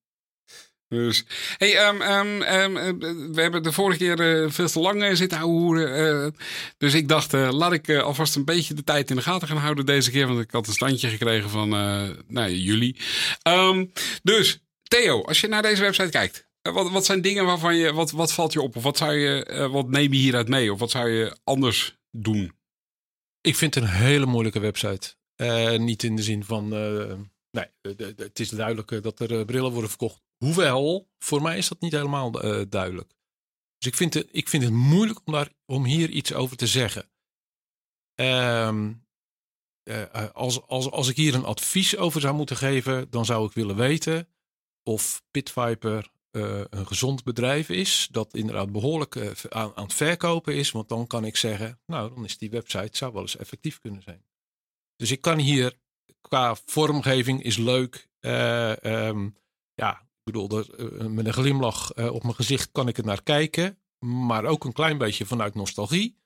Dus, 0.88 1.24
hey, 1.56 1.76
ehm, 1.76 2.00
ehm, 2.00 2.42
eh, 2.42 2.92
we 3.32 3.40
hebben 3.40 3.62
de 3.62 3.72
vorige 3.72 3.98
keer 3.98 4.42
eh, 4.44 4.50
veel 4.50 4.68
te 4.68 4.80
lang 4.80 5.16
zitten 5.16 5.38
houden. 5.38 5.94
eh 5.96 6.40
dus 6.78 6.94
ik 6.94 7.08
dacht, 7.08 7.32
laat 7.32 7.72
ik 7.72 7.90
alvast 7.90 8.36
een 8.36 8.44
beetje 8.44 8.74
de 8.74 8.84
tijd 8.84 9.10
in 9.10 9.16
de 9.16 9.22
gaten 9.22 9.48
gaan 9.48 9.56
houden 9.56 9.86
deze 9.86 10.10
keer. 10.10 10.26
Want 10.26 10.40
ik 10.40 10.50
had 10.50 10.66
een 10.66 10.72
standje 10.72 11.08
gekregen 11.08 11.50
van 11.50 11.68
nou, 12.26 12.50
jullie. 12.50 12.96
Dus, 14.22 14.62
Theo, 14.82 15.22
als 15.22 15.40
je 15.40 15.48
naar 15.48 15.62
deze 15.62 15.82
website 15.82 16.10
kijkt. 16.10 16.50
Eh, 16.62 16.72
Wat, 16.72 16.90
wat 16.90 17.04
zijn 17.04 17.20
dingen 17.20 17.44
waarvan 17.44 17.76
je, 17.76 17.92
wat, 17.92 18.10
wat 18.10 18.32
valt 18.32 18.52
je 18.52 18.62
op? 18.62 18.76
Of 18.76 18.82
wat 18.82 18.96
zou 18.96 19.12
je, 19.12 19.44
eh, 19.44 19.72
wat 19.72 19.88
neem 19.88 20.12
je 20.12 20.18
hieruit 20.18 20.48
mee? 20.48 20.72
Of 20.72 20.78
wat 20.78 20.90
zou 20.90 21.08
je 21.08 21.36
anders 21.44 21.98
doen? 22.10 22.52
Ik 23.40 23.56
vind 23.56 23.74
het 23.74 23.84
een 23.84 23.90
hele 23.90 24.26
moeilijke 24.26 24.60
website. 24.60 25.14
Eh, 25.34 25.78
niet 25.78 26.02
in 26.02 26.16
de 26.16 26.22
zin 26.22 26.44
van. 26.44 26.68
nee, 27.50 27.66
het 28.16 28.40
is 28.40 28.48
duidelijk 28.48 29.02
dat 29.02 29.20
er 29.20 29.44
brillen 29.44 29.72
worden 29.72 29.90
verkocht. 29.90 30.20
Hoewel, 30.36 31.10
voor 31.18 31.42
mij 31.42 31.58
is 31.58 31.68
dat 31.68 31.80
niet 31.80 31.92
helemaal 31.92 32.30
duidelijk. 32.68 33.12
Dus 33.78 33.90
ik 33.90 33.96
vind, 33.96 34.14
het, 34.14 34.28
ik 34.30 34.48
vind 34.48 34.62
het 34.62 34.72
moeilijk 34.72 35.20
om, 35.24 35.32
daar, 35.32 35.52
om 35.66 35.84
hier 35.84 36.10
iets 36.10 36.32
over 36.32 36.56
te 36.56 36.66
zeggen. 36.66 37.10
Ehm, 38.14 38.92
eh, 39.82 40.02
eh, 40.14 40.30
als, 40.30 40.66
als, 40.66 40.90
als 40.90 41.08
ik 41.08 41.16
hier 41.16 41.34
een 41.34 41.44
advies 41.44 41.96
over 41.96 42.20
zou 42.20 42.34
moeten 42.34 42.56
geven, 42.56 43.10
dan 43.10 43.24
zou 43.24 43.46
ik 43.46 43.52
willen 43.52 43.76
weten 43.76 44.28
of 44.82 45.22
Pitviper 45.30 46.10
eh, 46.32 46.60
een 46.70 46.86
gezond 46.86 47.24
bedrijf 47.24 47.68
is. 47.68 48.08
Dat 48.10 48.34
inderdaad 48.34 48.72
behoorlijk 48.72 49.16
eh, 49.16 49.30
aan, 49.48 49.72
aan 49.74 49.84
het 49.84 49.94
verkopen 49.94 50.54
is. 50.54 50.70
Want 50.70 50.88
dan 50.88 51.06
kan 51.06 51.24
ik 51.24 51.36
zeggen, 51.36 51.80
nou, 51.86 52.14
dan 52.14 52.24
is 52.24 52.38
die 52.38 52.50
website 52.50 52.96
zou 52.96 53.12
wel 53.12 53.22
eens 53.22 53.36
effectief 53.36 53.80
kunnen 53.80 54.02
zijn. 54.02 54.24
Dus 54.96 55.10
ik 55.10 55.20
kan 55.20 55.38
hier 55.38 55.78
qua 56.20 56.56
vormgeving 56.66 57.42
is 57.42 57.56
leuk. 57.56 58.10
eh, 58.20 58.84
ehm, 58.84 59.28
ja, 59.74 60.00
ik 60.00 60.32
bedoel, 60.32 60.48
met 61.08 61.26
een 61.26 61.32
glimlach 61.32 61.94
op 62.10 62.22
mijn 62.22 62.34
gezicht 62.34 62.72
kan 62.72 62.88
ik 62.88 62.98
er 62.98 63.04
naar 63.04 63.22
kijken. 63.22 63.78
Maar 63.98 64.44
ook 64.44 64.64
een 64.64 64.72
klein 64.72 64.98
beetje 64.98 65.26
vanuit 65.26 65.54
nostalgie. 65.54 66.18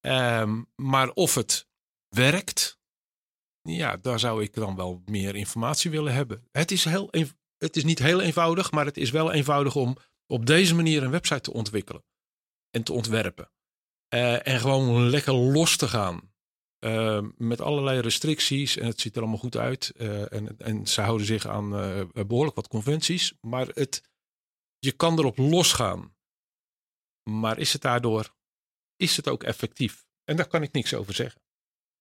Ehm, 0.00 0.62
maar 0.76 1.10
of 1.10 1.34
het 1.34 1.68
werkt, 2.08 2.80
ja, 3.62 3.96
daar 3.96 4.18
zou 4.18 4.42
ik 4.42 4.54
dan 4.54 4.76
wel 4.76 5.02
meer 5.04 5.36
informatie 5.36 5.90
willen 5.90 6.12
hebben. 6.12 6.48
Het 6.52 6.70
is, 6.70 6.84
heel 6.84 7.10
het 7.60 7.76
is 7.76 7.84
niet 7.84 7.98
heel 7.98 8.20
eenvoudig, 8.20 8.70
maar 8.70 8.84
het 8.84 8.96
is 8.96 9.10
wel 9.10 9.32
eenvoudig 9.32 9.76
om 9.76 9.96
op 10.26 10.46
deze 10.46 10.74
manier 10.74 11.02
een 11.02 11.10
website 11.10 11.40
te 11.40 11.52
ontwikkelen 11.52 12.04
en 12.70 12.82
te 12.82 12.92
ontwerpen. 12.92 13.50
Eh, 14.08 14.46
en 14.46 14.60
gewoon 14.60 15.10
lekker 15.10 15.32
los 15.34 15.76
te 15.76 15.88
gaan. 15.88 16.28
Eh, 16.78 17.26
met 17.36 17.60
allerlei 17.60 18.00
restricties 18.00 18.76
en 18.76 18.86
het 18.86 19.00
ziet 19.00 19.14
er 19.14 19.20
allemaal 19.20 19.38
goed 19.38 19.56
uit. 19.56 19.90
Eh, 19.96 20.32
en, 20.32 20.58
en 20.58 20.86
ze 20.86 21.00
houden 21.00 21.26
zich 21.26 21.46
aan 21.46 21.76
eh, 21.76 22.24
behoorlijk 22.26 22.56
wat 22.56 22.68
conventies. 22.68 23.34
Maar 23.40 23.66
het, 23.66 24.10
je 24.78 24.92
kan 24.92 25.18
erop 25.18 25.36
losgaan. 25.38 26.16
Maar 27.30 27.58
is 27.58 27.72
het 27.72 27.82
daardoor, 27.82 28.34
is 28.96 29.16
het 29.16 29.28
ook 29.28 29.42
effectief? 29.42 30.06
En 30.24 30.36
daar 30.36 30.48
kan 30.48 30.62
ik 30.62 30.72
niks 30.72 30.94
over 30.94 31.14
zeggen. 31.14 31.42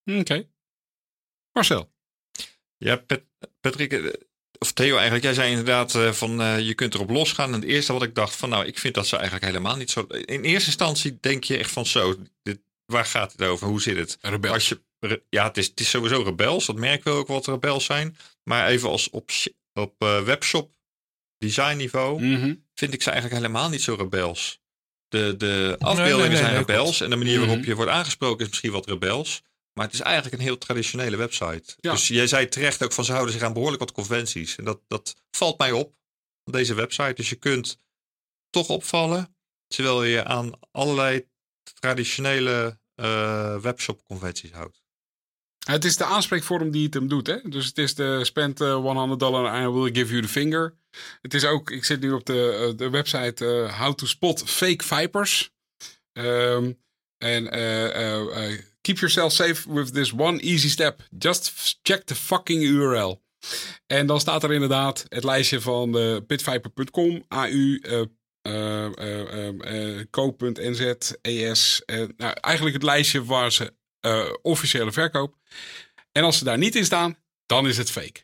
Oké. 0.04 0.50
Marcel. 1.52 1.92
Ja, 2.78 2.96
Pat- 2.96 3.26
Patrick, 3.60 3.92
of 4.60 4.72
Theo 4.72 4.94
eigenlijk, 4.94 5.24
jij 5.24 5.34
zei 5.34 5.50
inderdaad 5.50 5.96
eh, 5.96 6.12
van 6.12 6.42
eh, 6.42 6.60
je 6.60 6.74
kunt 6.74 6.94
erop 6.94 7.10
losgaan. 7.10 7.54
En 7.54 7.60
het 7.60 7.70
eerste 7.70 7.94
wat 7.94 8.04
ik 8.04 8.16
dacht 8.16 8.36
van 8.36 8.50
nou, 8.50 8.66
ik 8.66 8.80
vind 8.80 8.94
dat 8.94 9.08
ze 9.08 9.16
eigenlijk 9.16 9.46
helemaal 9.46 9.76
niet 9.76 9.92
zo... 9.92 10.02
In 10.10 10.44
eerste 10.44 10.68
instantie 10.68 11.18
denk 11.22 11.44
je 11.44 11.58
echt 11.58 11.72
van 11.72 11.86
zo, 11.86 12.16
dit, 12.44 12.60
waar 12.86 13.06
gaat 13.06 13.32
het 13.32 13.42
over? 13.44 13.68
Hoe 13.68 13.82
zit 13.82 13.98
het? 13.98 14.18
Rebel. 14.22 14.54
Als 14.54 14.70
je, 14.70 14.82
re- 15.00 15.22
ja, 15.30 15.48
het 15.48 15.58
is, 15.58 15.68
het 15.68 15.80
is 15.80 15.90
sowieso 15.90 16.22
rebels. 16.22 16.66
Dat 16.66 16.76
merken 16.76 17.12
we 17.14 17.18
ook 17.20 17.28
wat 17.28 17.48
rebels 17.48 17.86
zijn. 17.86 18.18
Maar 18.44 18.68
even 18.68 18.90
als 18.90 19.10
op, 19.10 19.30
op 19.74 19.94
eh, 19.98 20.22
webshop 20.22 20.72
design 21.38 21.78
niveau 21.78 22.22
Mhm. 22.24 22.54
vind 22.74 22.94
ik 22.94 23.02
ze 23.02 23.10
eigenlijk 23.12 23.42
helemaal 23.42 23.70
niet 23.70 23.82
zo 23.82 23.96
rebels. 23.96 24.60
De, 25.08 25.36
de 25.38 25.76
afbeeldingen 25.80 26.20
nee, 26.20 26.28
nee, 26.30 26.38
zijn 26.38 26.56
rebels 26.66 27.02
en 27.02 27.10
de 27.10 27.16
manier 27.16 27.40
waarop 27.40 27.58
Mhm. 27.58 27.68
je 27.68 27.76
wordt 27.76 27.92
aangesproken 27.92 28.42
is 28.44 28.48
misschien 28.50 28.72
wat 28.72 28.88
rebels. 28.88 29.42
Maar 29.80 29.88
het 29.88 29.98
is 29.98 30.04
eigenlijk 30.04 30.36
een 30.36 30.48
heel 30.48 30.58
traditionele 30.58 31.18
website. 31.18 31.76
Ja. 31.80 31.92
Dus 31.92 32.08
jij 32.08 32.28
zei 32.28 32.48
terecht 32.48 32.84
ook 32.84 32.92
van 32.92 33.06
ze 33.06 33.12
houden 33.12 33.34
zich 33.34 33.44
aan 33.44 33.54
behoorlijk 33.54 33.80
wat 33.80 33.92
conventies. 33.92 34.56
En 34.56 34.64
dat, 34.64 34.80
dat 34.88 35.16
valt 35.32 35.58
mij 35.58 35.72
op, 35.72 35.96
op 36.44 36.54
deze 36.54 36.74
website. 36.74 37.14
Dus 37.14 37.30
je 37.30 37.36
kunt 37.36 37.78
toch 38.50 38.70
opvallen, 38.70 39.36
terwijl 39.68 40.04
je 40.04 40.24
aan 40.24 40.60
allerlei 40.72 41.28
traditionele 41.80 42.80
eh, 42.96 43.58
webshop 43.60 44.04
conventies 44.04 44.52
houdt. 44.52 44.82
Het 45.66 45.86
is 45.86 45.98
de 45.98 46.06
aanspreekvorm 46.06 46.72
die 46.72 46.86
het 46.86 46.94
hem 46.94 47.08
doet. 47.08 47.28
Hè? 47.28 47.38
Dus 47.44 47.66
het 47.66 47.78
is 47.78 47.96
de 47.96 48.26
spend 48.26 48.62
eh, 48.62 48.76
100 48.76 49.20
dollar 49.20 49.50
and 49.50 49.66
I 49.66 49.80
will 49.80 49.94
give 49.94 50.12
you 50.12 50.22
the 50.22 50.28
finger. 50.28 50.78
Het 51.22 51.34
is 51.34 51.46
ook, 51.46 51.72
ik 51.72 51.86
zit 51.86 52.00
nu 52.00 52.12
op 52.12 52.26
de, 52.26 52.68
eh, 52.70 52.78
de 52.78 52.90
website 52.90 53.70
How 53.78 53.94
to 53.94 54.06
Spot 54.06 54.50
Fake 54.50 54.84
Vipers. 54.84 55.52
Ehm, 56.12 56.72
en 57.18 57.48
keep 58.90 59.00
yourself 59.00 59.32
safe 59.32 59.68
with 59.74 59.94
this 59.94 60.12
one 60.14 60.40
easy 60.42 60.70
step. 60.70 61.02
Just 61.18 61.80
check 61.84 62.04
the 62.06 62.16
fucking 62.16 62.62
URL. 62.64 63.22
En 63.88 64.08
dan 64.08 64.20
staat 64.20 64.44
er 64.44 64.52
inderdaad 64.54 65.06
het 65.10 65.24
lijstje 65.24 65.62
van 65.62 65.92
de 65.92 66.24
pitviper.com, 66.28 67.24
AU, 67.28 67.80
eh 67.82 68.02
eh, 68.42 68.86
eh, 68.86 69.48
eh, 69.64 70.00
eh, 70.02 70.06
ES. 71.22 71.82
eh, 71.86 71.98
nou, 72.18 72.34
eigenlijk 72.42 72.76
het 72.76 72.84
lijstje 72.86 73.24
waar 73.26 73.52
ze 73.52 73.74
eh, 74.00 74.30
officiële 74.42 74.92
verkoop. 74.92 75.36
En 76.12 76.24
als 76.24 76.38
ze 76.38 76.44
daar 76.44 76.58
niet 76.58 76.76
in 76.76 76.86
staan, 76.86 77.18
dan 77.46 77.68
is 77.68 77.78
het 77.78 77.92
fake. 77.92 78.24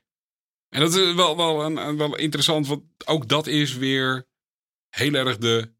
En 0.69 0.80
dat 0.82 0.93
is 0.95 1.13
wel, 1.13 1.38
wel, 1.38 1.63
een- 1.65 1.97
wel 1.97 2.15
interessant, 2.15 2.67
want 2.67 2.84
ook 3.06 3.28
dat 3.28 3.47
is 3.47 3.75
weer 3.75 4.28
heel 4.89 5.13
erg 5.13 5.38
de. 5.38 5.73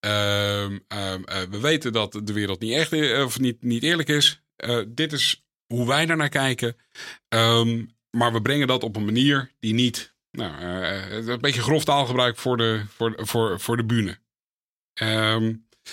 Ehm, 0.00 0.78
ehm, 0.88 1.22
eh, 1.24 1.42
we 1.50 1.60
weten 1.60 1.92
dat 1.92 2.12
de 2.24 2.32
wereld 2.32 2.60
niet 2.60 2.72
echt 2.74 2.92
i- 2.92 3.22
of 3.22 3.38
niet, 3.38 3.62
niet 3.62 3.82
eerlijk 3.82 4.08
is. 4.08 4.42
Eh, 4.56 4.80
dit 4.88 5.12
is 5.12 5.44
hoe 5.66 5.86
wij 5.86 6.06
daarnaar 6.06 6.28
kijken. 6.28 6.76
Ehm, 7.28 7.84
maar 8.10 8.32
we 8.32 8.42
brengen 8.42 8.66
dat 8.66 8.82
op 8.82 8.96
een 8.96 9.04
manier 9.04 9.52
die 9.58 9.74
niet. 9.74 10.14
Nou, 10.30 10.60
eh, 10.62 11.26
een 11.26 11.40
beetje 11.40 11.62
grof 11.62 11.84
taalgebruik 11.84 12.36
voor 12.36 12.56
de, 12.56 12.82
voor, 12.88 13.14
voor, 13.16 13.60
voor 13.60 13.76
de 13.76 13.84
bühne. 13.84 14.18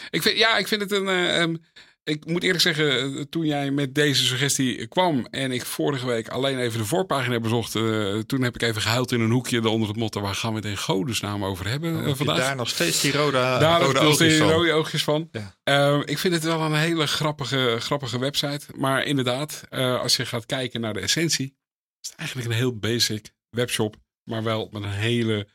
Ik 0.09 0.21
vind, 0.21 0.37
ja, 0.37 0.57
ik 0.57 0.67
vind 0.67 0.81
het 0.81 0.91
een. 0.91 1.63
Ehm, 2.05 2.17
ik 2.17 2.25
moet 2.25 2.43
eerlijk 2.43 2.61
zeggen, 2.61 3.15
eh, 3.17 3.21
toen 3.29 3.45
jij 3.45 3.71
met 3.71 3.95
deze 3.95 4.25
suggestie 4.25 4.87
kwam 4.87 5.25
en 5.25 5.51
ik 5.51 5.65
vorige 5.65 6.05
week 6.05 6.27
alleen 6.27 6.59
even 6.59 6.79
de 6.79 6.85
voorpagina 6.85 7.39
bezocht, 7.39 7.75
eh, 7.75 8.17
toen 8.17 8.41
heb 8.41 8.55
ik 8.55 8.61
even 8.61 8.81
gehuild 8.81 9.11
in 9.11 9.21
een 9.21 9.31
hoekje 9.31 9.69
onder 9.69 9.87
het 9.87 9.97
motto: 9.97 10.21
waar 10.21 10.35
gaan 10.35 10.49
we 10.49 10.55
het 10.55 10.65
in 10.65 10.77
godesnaam 10.77 11.45
over 11.45 11.67
hebben 11.67 11.95
Heb 11.95 12.07
je 12.07 12.15
vandaag? 12.15 12.37
daar 12.37 12.55
nog 12.55 12.69
steeds 12.69 13.01
die 13.01 13.11
rode, 13.11 13.31
Daar 13.37 13.81
rode 13.81 13.93
nog 13.93 14.01
oogjes 14.01 14.15
steeds 14.15 14.37
van. 14.37 14.49
rode 14.49 14.71
oogjes 14.71 15.03
van. 15.03 15.29
Ja. 15.31 15.55
Eh, 15.63 15.99
ik 16.05 16.17
vind 16.17 16.33
het 16.33 16.43
wel 16.43 16.61
een 16.61 16.73
hele 16.73 17.07
grappige, 17.07 17.75
grappige 17.79 18.19
website. 18.19 18.65
Maar 18.75 19.03
inderdaad, 19.03 19.63
als 19.69 20.15
je 20.15 20.25
gaat 20.25 20.45
kijken 20.45 20.81
naar 20.81 20.93
de 20.93 20.99
essentie, 20.99 21.57
is 22.01 22.09
het 22.09 22.17
eigenlijk 22.17 22.49
een 22.49 22.55
heel 22.55 22.77
basic 22.77 23.33
webshop. 23.49 23.95
Maar 24.23 24.43
wel 24.43 24.69
met 24.71 24.83
een 24.83 24.89
hele 24.89 25.47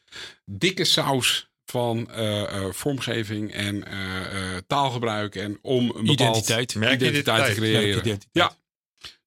dikke 0.45 0.85
saus 0.85 1.50
van 1.71 2.11
eh, 2.11 2.43
eh, 2.43 2.73
vormgeving 2.73 3.53
en 3.53 3.85
eh, 3.87 4.21
eh, 4.21 4.63
taalgebruik. 4.67 5.35
En 5.35 5.59
om 5.63 5.85
een 5.85 6.05
bepaald 6.05 6.11
Identiteit. 6.49 6.73
identiteit 6.73 7.47
te 7.47 7.61
creëren. 7.61 8.19
Ja. 8.33 8.53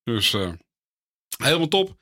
Dus 0.04 0.34
eh, 0.34 0.50
helemaal 1.38 1.68
top. 1.68 1.98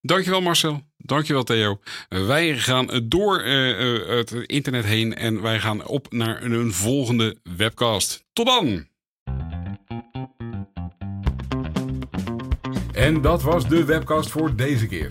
Dankjewel 0.00 0.40
Marcel. 0.40 0.82
Dankjewel 0.96 1.42
Theo. 1.42 1.80
Wij 2.08 2.58
gaan 2.58 2.88
door 3.04 3.40
eh, 3.40 3.94
eh, 3.94 4.08
het 4.08 4.30
internet 4.32 4.84
heen 4.84 5.14
en 5.14 5.42
wij 5.42 5.60
gaan 5.60 5.86
op 5.86 6.12
naar 6.12 6.42
een, 6.42 6.52
een 6.52 6.72
volgende 6.72 7.36
webcast. 7.56 8.24
Tot 8.32 8.46
dan! 8.46 8.88
En 12.92 13.20
dat 13.20 13.42
was 13.42 13.68
de 13.68 13.84
webcast 13.84 14.30
voor 14.30 14.56
deze 14.56 14.86
keer. 14.86 15.10